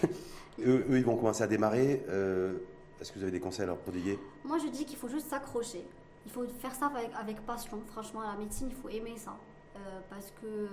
eux, 0.64 0.84
ils 0.90 1.04
vont 1.04 1.16
commencer 1.16 1.42
à 1.42 1.46
démarrer. 1.46 2.04
Euh, 2.08 2.58
est-ce 3.00 3.12
que 3.12 3.18
vous 3.18 3.22
avez 3.22 3.32
des 3.32 3.40
conseils 3.40 3.64
à 3.64 3.66
leur 3.66 3.78
prodiguer 3.78 4.18
Moi, 4.44 4.58
je 4.58 4.68
dis 4.68 4.84
qu'il 4.84 4.96
faut 4.96 5.08
juste 5.08 5.28
s'accrocher. 5.28 5.84
Il 6.26 6.30
faut 6.30 6.46
faire 6.60 6.74
ça 6.74 6.92
avec, 7.18 7.40
passion. 7.46 7.80
Franchement, 7.86 8.20
la 8.20 8.36
médecine, 8.36 8.68
il 8.70 8.76
faut 8.76 8.88
aimer 8.88 9.16
ça. 9.16 9.36
Euh, 9.76 10.00
parce 10.10 10.30
que 10.32 10.46
euh, 10.46 10.68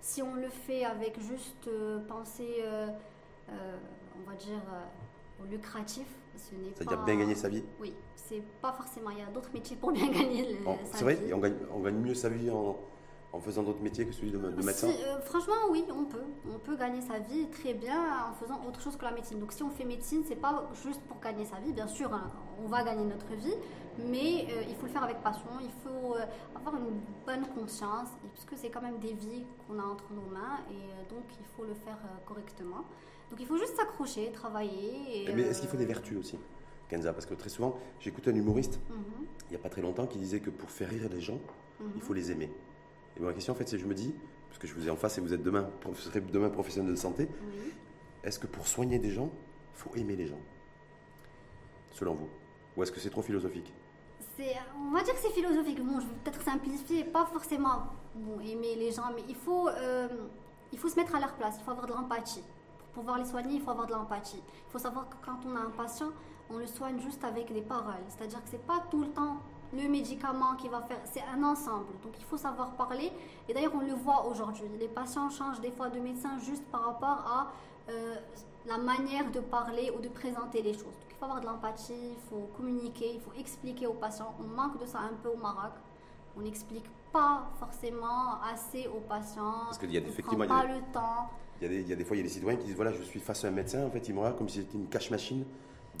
si 0.00 0.22
on 0.22 0.34
le 0.34 0.48
fait 0.48 0.84
avec 0.84 1.18
juste 1.20 1.68
penser, 2.08 2.62
on 3.48 4.30
va 4.30 4.36
dire, 4.36 4.60
au 5.40 5.46
lucratif, 5.50 6.06
ce 6.36 6.54
n'est 6.54 6.70
pas. 6.70 6.76
C'est-à-dire 6.76 7.04
bien 7.04 7.16
gagner 7.16 7.34
sa 7.34 7.48
vie? 7.48 7.64
Oui, 7.80 7.94
c'est 8.16 8.42
pas 8.60 8.72
forcément. 8.72 9.10
Il 9.10 9.18
y 9.18 9.22
a 9.22 9.26
d'autres 9.26 9.52
métiers 9.52 9.76
pour 9.76 9.92
bien 9.92 10.08
gagner 10.10 10.44
sa 10.44 10.72
vie. 10.72 10.78
C'est 10.92 11.04
vrai, 11.04 11.18
on 11.32 11.38
gagne, 11.38 11.56
on 11.72 11.80
gagne 11.80 11.96
mieux 11.96 12.14
sa 12.14 12.28
vie 12.28 12.50
en, 12.50 12.76
en 13.32 13.40
faisant 13.40 13.62
d'autres 13.62 13.82
métiers 13.82 14.06
que 14.06 14.12
celui 14.12 14.30
de, 14.30 14.38
médecin 14.38 14.88
euh, 14.88 15.20
Franchement, 15.22 15.54
oui, 15.70 15.84
on 15.90 16.04
peut. 16.04 16.24
On 16.54 16.58
peut 16.58 16.76
gagner 16.76 17.00
sa 17.00 17.18
vie 17.18 17.46
très 17.48 17.72
bien 17.72 17.98
en 18.30 18.34
faisant 18.34 18.60
autre 18.68 18.80
chose 18.80 18.96
que 18.96 19.04
la 19.04 19.12
médecine. 19.12 19.38
Donc, 19.38 19.52
si 19.52 19.62
on 19.62 19.70
fait 19.70 19.84
médecine, 19.84 20.22
c'est 20.26 20.36
pas 20.36 20.68
juste 20.84 21.00
pour 21.02 21.18
gagner 21.20 21.46
sa 21.46 21.56
vie. 21.56 21.72
Bien 21.72 21.86
sûr, 21.86 22.12
hein, 22.12 22.30
on 22.62 22.68
va 22.68 22.84
gagner 22.84 23.04
notre 23.04 23.34
vie, 23.34 23.54
mais 23.98 24.46
euh, 24.50 24.62
il 24.68 24.74
faut 24.76 24.86
le 24.86 24.92
faire 24.92 25.04
avec 25.04 25.22
passion. 25.22 25.48
Il 25.62 25.70
faut 25.82 26.14
euh, 26.14 26.24
avoir 26.54 26.76
une 26.76 27.00
bonne 27.26 27.46
conscience, 27.54 28.08
puisque 28.34 28.54
c'est 28.56 28.68
quand 28.68 28.82
même 28.82 28.98
des 28.98 29.14
vies 29.14 29.44
qu'on 29.66 29.78
a 29.78 29.84
entre 29.84 30.12
nos 30.12 30.30
mains, 30.30 30.60
et 30.70 31.08
donc 31.08 31.24
il 31.40 31.46
faut 31.56 31.64
le 31.64 31.74
faire 31.74 31.98
correctement. 32.26 32.84
Donc, 33.30 33.40
il 33.40 33.46
faut 33.46 33.56
juste 33.56 33.76
s'accrocher, 33.76 34.30
travailler. 34.30 35.26
mais 35.34 35.42
est-ce 35.42 35.60
qu'il 35.60 35.70
faut 35.70 35.78
des 35.78 35.86
vertus 35.86 36.18
aussi 36.18 36.38
Kenza, 36.90 37.14
parce 37.14 37.24
que 37.24 37.32
très 37.32 37.48
souvent, 37.48 37.78
j'écoutais 37.98 38.30
un 38.30 38.34
humoriste 38.34 38.78
mhm. 38.90 39.26
il 39.48 39.50
n'y 39.52 39.56
a 39.56 39.58
pas 39.58 39.70
très 39.70 39.80
longtemps 39.80 40.06
qui 40.06 40.18
disait 40.18 40.40
que 40.40 40.50
pour 40.50 40.70
faire 40.70 40.90
rire 40.90 41.08
les 41.10 41.22
gens, 41.22 41.40
il 41.80 41.86
mhm. 41.86 42.00
faut 42.02 42.12
les 42.12 42.30
aimer. 42.30 42.50
Et 43.16 43.20
ma 43.20 43.32
question, 43.32 43.52
en 43.52 43.56
fait, 43.56 43.68
c'est 43.68 43.78
je 43.78 43.86
me 43.86 43.94
dis, 43.94 44.14
parce 44.48 44.58
que 44.58 44.66
je 44.66 44.74
vous 44.74 44.88
ai 44.88 44.90
en 44.90 44.96
face 44.96 45.18
et 45.18 45.20
vous 45.20 45.32
êtes 45.34 45.42
demain, 45.42 45.70
vous 45.84 45.94
serez 45.94 46.20
demain 46.20 46.50
professionnel 46.50 46.90
de 46.92 46.96
santé, 46.96 47.28
est-ce 48.22 48.38
que 48.38 48.46
pour 48.46 48.66
soigner 48.66 48.98
des 48.98 49.10
gens, 49.10 49.30
il 49.74 49.78
faut 49.78 49.90
aimer 49.96 50.16
les 50.16 50.26
gens? 50.26 50.40
Selon 51.90 52.14
vous 52.14 52.28
Ou 52.76 52.82
est-ce 52.82 52.92
que 52.92 53.00
c'est 53.00 53.10
trop 53.10 53.22
philosophique? 53.22 53.72
On 54.76 54.90
va 54.90 55.02
dire 55.02 55.14
que 55.14 55.20
c'est 55.20 55.30
philosophique. 55.30 55.82
Bon, 55.82 56.00
je 56.00 56.06
vais 56.06 56.14
peut-être 56.24 56.42
simplifier, 56.42 57.04
pas 57.04 57.26
forcément 57.26 57.84
bon, 58.14 58.40
aimer 58.40 58.74
les 58.76 58.90
gens, 58.90 59.12
mais 59.14 59.22
il 59.28 59.34
faut, 59.34 59.68
euh, 59.68 60.08
il 60.72 60.78
faut 60.78 60.88
se 60.88 60.96
mettre 60.96 61.14
à 61.14 61.20
leur 61.20 61.34
place, 61.34 61.56
il 61.58 61.64
faut 61.64 61.70
avoir 61.70 61.86
de 61.86 61.92
l'empathie. 61.92 62.42
Pour 62.92 63.02
pouvoir 63.02 63.18
les 63.18 63.24
soigner, 63.24 63.54
il 63.54 63.60
faut 63.62 63.70
avoir 63.70 63.86
de 63.86 63.92
l'empathie. 63.92 64.42
Il 64.68 64.72
faut 64.72 64.78
savoir 64.78 65.08
que 65.08 65.16
quand 65.24 65.38
on 65.46 65.56
a 65.56 65.60
un 65.60 65.70
patient, 65.70 66.10
on 66.50 66.58
le 66.58 66.66
soigne 66.66 67.00
juste 67.00 67.24
avec 67.24 67.52
des 67.52 67.62
paroles. 67.62 68.04
C'est-à-dire 68.08 68.42
que 68.42 68.48
c'est 68.50 68.66
pas 68.66 68.84
tout 68.90 69.00
le 69.00 69.08
temps 69.08 69.38
le 69.74 69.88
médicament 69.88 70.54
qui 70.56 70.68
va 70.68 70.82
faire, 70.82 71.00
c'est 71.04 71.22
un 71.34 71.42
ensemble. 71.42 71.86
Donc 72.02 72.12
il 72.18 72.24
faut 72.24 72.36
savoir 72.36 72.72
parler. 72.72 73.10
Et 73.48 73.54
d'ailleurs, 73.54 73.74
on 73.74 73.80
le 73.80 73.94
voit 73.94 74.26
aujourd'hui. 74.26 74.64
Les 74.78 74.88
patients 74.88 75.30
changent 75.30 75.60
des 75.60 75.70
fois 75.70 75.88
de 75.88 75.98
médecin 75.98 76.38
juste 76.38 76.64
par 76.70 76.84
rapport 76.84 77.24
à 77.26 77.52
euh, 77.90 78.16
la 78.66 78.78
manière 78.78 79.30
de 79.30 79.40
parler 79.40 79.90
ou 79.96 80.00
de 80.00 80.08
présenter 80.08 80.62
les 80.62 80.74
choses. 80.74 80.84
Donc 80.84 81.10
il 81.10 81.16
faut 81.16 81.24
avoir 81.24 81.40
de 81.40 81.46
l'empathie, 81.46 82.12
il 82.12 82.28
faut 82.28 82.48
communiquer, 82.56 83.14
il 83.14 83.20
faut 83.20 83.32
expliquer 83.38 83.86
aux 83.86 83.94
patients. 83.94 84.34
On 84.40 84.44
manque 84.44 84.80
de 84.80 84.86
ça 84.86 84.98
un 85.00 85.14
peu 85.22 85.30
au 85.30 85.36
Maroc. 85.36 85.72
On 86.36 86.42
n'explique 86.42 86.86
pas 87.12 87.50
forcément 87.58 88.40
assez 88.42 88.86
aux 88.88 89.00
patients. 89.00 89.64
Parce 89.66 89.78
qu'il 89.78 89.92
y 89.92 89.96
a 89.96 90.00
effectivement 90.00 90.46
pas 90.46 90.64
le 90.64 90.80
temps. 90.92 91.30
Il 91.60 91.64
y, 91.64 91.66
a 91.66 91.68
des, 91.68 91.80
il 91.82 91.88
y, 91.88 91.92
a 91.92 91.96
des, 91.96 92.04
fois, 92.04 92.16
il 92.16 92.20
y 92.20 92.22
a 92.22 92.24
des 92.24 92.32
citoyens 92.32 92.58
qui 92.58 92.66
disent 92.66 92.74
voilà, 92.74 92.92
je 92.92 93.02
suis 93.02 93.20
face 93.20 93.44
à 93.44 93.48
un 93.48 93.52
médecin, 93.52 93.86
en 93.86 93.90
fait, 93.90 94.08
il 94.08 94.14
me 94.14 94.18
regarde 94.18 94.36
comme 94.36 94.48
si 94.48 94.58
c'était 94.58 94.76
une 94.76 94.88
cache-machine. 94.88 95.44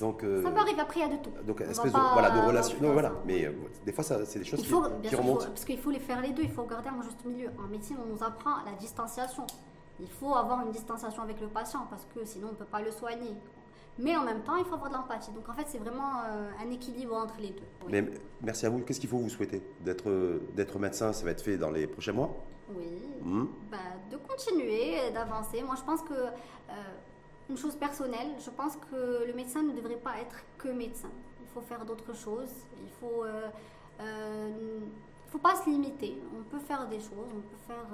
Donc, 0.02 0.24
euh, 0.24 0.42
ça 0.42 0.50
peut 0.50 0.58
arriver, 0.58 0.80
après 0.80 0.98
il 0.98 1.08
y 1.08 1.12
a 1.12 1.16
de 1.16 1.22
tout. 1.22 1.30
Donc, 1.46 1.60
espèce 1.60 1.92
de, 1.92 2.12
voilà, 2.12 2.30
de 2.30 2.40
relation. 2.40 2.76
Non, 2.82 2.92
voilà. 2.92 3.12
Mais 3.24 3.44
euh, 3.44 3.52
des 3.86 3.92
fois, 3.92 4.02
c'est 4.02 4.38
des 4.40 4.44
choses 4.44 4.60
qui, 4.60 4.72
remontent. 5.14 5.46
parce 5.46 5.64
qu'il 5.64 5.78
faut 5.78 5.92
les 5.92 6.00
faire 6.00 6.20
les 6.20 6.30
deux, 6.30 6.42
il 6.42 6.50
faut 6.50 6.64
garder 6.64 6.88
un 6.88 7.00
juste 7.02 7.24
milieu. 7.24 7.50
En 7.64 7.68
médecine, 7.68 7.96
on 8.04 8.12
nous 8.12 8.20
apprend 8.20 8.64
la 8.66 8.72
distanciation. 8.72 9.46
Il 10.00 10.08
faut 10.08 10.34
avoir 10.34 10.66
une 10.66 10.72
distanciation 10.72 11.22
avec 11.22 11.40
le 11.40 11.46
patient 11.46 11.86
parce 11.88 12.04
que 12.12 12.24
sinon, 12.24 12.48
on 12.48 12.50
ne 12.50 12.56
peut 12.56 12.64
pas 12.64 12.82
le 12.82 12.90
soigner. 12.90 13.32
mais 13.96 14.16
en 14.16 14.24
même 14.24 14.42
temps, 14.42 14.56
il 14.56 14.64
faut 14.64 14.74
avoir 14.74 14.90
de 14.90 14.96
l'empathie. 14.96 15.30
Donc 15.30 15.48
en 15.48 15.54
fait, 15.54 15.66
c'est 15.68 15.78
vraiment 15.78 16.22
euh, 16.26 16.50
un 16.60 16.70
équilibre 16.72 17.14
entre 17.14 17.36
les 17.38 17.50
deux. 17.50 17.68
Mais 17.88 18.04
merci 18.40 18.66
à 18.66 18.70
vous. 18.70 18.80
Qu'est-ce 18.80 18.98
qu'il 18.98 19.08
faut 19.08 19.18
vous 19.18 19.28
souhaiter? 19.28 19.62
D'être 19.82 20.78
médecin, 20.80 21.12
ça 21.12 21.24
va 21.24 21.30
être 21.30 21.44
fait 21.44 21.58
dans 21.58 21.70
les 21.70 21.86
prochains 21.86 22.12
mois? 22.12 22.34
Oui. 22.76 23.02
Hmm? 23.22 23.44
Bah, 23.70 23.78
de 24.10 24.16
continuer, 24.16 25.12
d'avancer. 25.14 25.62
Moi, 25.62 25.76
je 25.78 25.84
pense 25.84 26.02
que, 26.02 26.14
une 27.48 27.56
chose 27.56 27.76
personnelle, 27.76 28.28
je 28.38 28.50
pense 28.50 28.76
que 28.76 29.24
le 29.26 29.32
médecin 29.34 29.62
ne 29.62 29.72
devrait 29.72 29.96
pas 29.96 30.18
être 30.20 30.36
que 30.58 30.68
médecin. 30.68 31.10
Il 31.40 31.48
faut 31.48 31.60
faire 31.60 31.84
d'autres 31.84 32.14
choses. 32.14 32.52
Il 32.82 32.90
faut. 33.00 33.24
Euh, 33.24 34.80
faut 35.28 35.38
pas 35.38 35.56
se 35.56 35.70
limiter. 35.70 36.20
On 36.38 36.42
peut 36.42 36.58
faire 36.58 36.86
des 36.88 36.98
choses, 36.98 37.28
on 37.34 37.40
peut 37.40 37.62
faire 37.66 37.86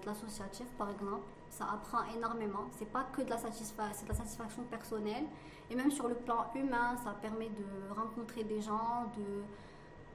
de 0.00 0.06
l'associatif 0.06 0.66
par 0.78 0.90
exemple 0.90 1.24
ça 1.54 1.66
apprend 1.72 1.98
énormément. 2.16 2.66
C'est 2.72 2.90
pas 2.90 3.06
que 3.12 3.22
de 3.22 3.30
la, 3.30 3.38
satisfaction, 3.38 4.04
de 4.04 4.08
la 4.08 4.14
satisfaction 4.14 4.62
personnelle. 4.64 5.24
Et 5.70 5.76
même 5.76 5.90
sur 5.90 6.08
le 6.08 6.14
plan 6.14 6.46
humain, 6.54 6.96
ça 7.02 7.16
permet 7.20 7.48
de 7.48 7.94
rencontrer 7.94 8.44
des 8.44 8.60
gens, 8.60 9.10
de 9.16 9.42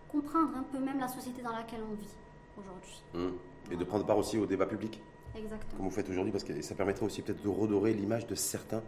comprendre 0.09 0.55
un 0.57 0.63
peu 0.63 0.79
même 0.79 0.99
la 0.99 1.07
société 1.07 1.41
dans 1.41 1.53
laquelle 1.53 1.81
on 1.89 1.95
vit 1.95 2.15
aujourd'hui. 2.57 3.03
Mmh. 3.13 3.71
Et 3.73 3.77
de 3.77 3.83
prendre 3.83 4.05
part 4.05 4.17
aussi 4.17 4.37
au 4.37 4.45
débat 4.45 4.65
public? 4.65 5.01
Exactement. 5.35 5.77
Comme 5.77 5.85
vous 5.85 5.91
faites 5.91 6.09
aujourd'hui, 6.09 6.31
parce 6.31 6.43
que 6.43 6.61
ça 6.61 6.75
permettrait 6.75 7.05
aussi 7.05 7.21
peut-être 7.21 7.41
de 7.41 7.49
redorer 7.49 7.93
l'image 7.93 8.27
de 8.27 8.35
certains 8.35 8.83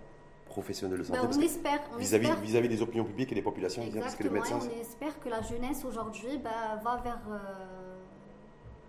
professionnels 0.45 0.99
de 0.99 1.03
santé. 1.03 1.19
Ben, 1.21 1.29
on 1.33 1.41
espère. 1.41 1.81
Vis-à-vis 1.97 2.29
vis 2.41 2.67
des 2.67 2.81
opinions 2.81 3.05
publiques 3.05 3.31
et 3.31 3.35
des 3.35 3.41
populations. 3.41 3.83
Parce 3.99 4.15
que 4.15 4.23
le 4.23 4.29
médecin, 4.31 4.59
on 4.61 4.81
espère 4.81 5.19
que 5.19 5.29
la 5.29 5.41
jeunesse 5.41 5.85
aujourd'hui 5.85 6.37
ben, 6.37 6.79
va 6.83 6.97
vers. 6.97 7.21
Euh, 7.29 7.91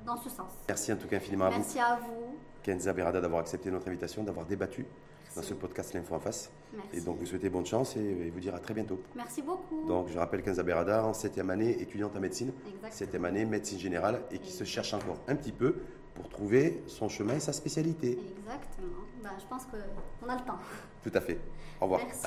dans 0.04 0.16
ce 0.16 0.28
sens. 0.28 0.50
Merci 0.68 0.92
en 0.92 0.96
tout 0.96 1.08
cas 1.08 1.16
infiniment 1.16 1.46
à 1.46 1.50
vous. 1.50 1.56
Merci 1.56 1.78
à 1.78 1.96
vous. 1.96 2.36
Kenza 2.62 2.92
Berada 2.92 3.20
d'avoir 3.20 3.40
accepté 3.40 3.70
notre 3.70 3.88
invitation, 3.88 4.22
d'avoir 4.22 4.46
débattu 4.46 4.86
dans 5.34 5.42
ce 5.42 5.54
podcast 5.54 5.94
L'Info 5.94 6.14
en 6.14 6.20
face. 6.20 6.50
Merci. 6.74 6.96
Et 6.96 7.00
donc 7.00 7.18
vous 7.18 7.26
souhaitez 7.26 7.48
bonne 7.48 7.64
chance 7.64 7.96
et 7.96 8.30
vous 8.30 8.40
dire 8.40 8.54
à 8.54 8.58
très 8.58 8.74
bientôt. 8.74 9.00
Merci 9.16 9.42
beaucoup. 9.42 9.86
Donc 9.86 10.08
je 10.08 10.18
rappelle 10.18 10.42
Kenza 10.42 10.62
Berada, 10.62 11.04
en 11.04 11.12
7e 11.12 11.48
année, 11.50 11.80
étudiante 11.80 12.14
en 12.16 12.20
médecine, 12.20 12.52
7e 12.90 13.24
année 13.24 13.44
médecine 13.44 13.78
générale 13.78 14.22
et 14.30 14.38
qui 14.38 14.52
se 14.52 14.64
cherche 14.64 14.94
encore 14.94 15.18
un 15.28 15.36
petit 15.36 15.52
peu 15.52 15.76
pour 16.14 16.28
trouver 16.28 16.82
son 16.86 17.08
chemin 17.08 17.34
et 17.36 17.40
sa 17.40 17.52
spécialité. 17.52 18.18
Exactement. 18.38 19.04
Ben, 19.22 19.30
je 19.38 19.46
pense 19.46 19.62
qu'on 19.64 20.28
a 20.28 20.36
le 20.36 20.44
temps. 20.44 20.58
Tout 21.02 21.12
à 21.14 21.20
fait. 21.20 21.38
Au 21.80 21.84
revoir. 21.84 22.00
Merci. 22.04 22.20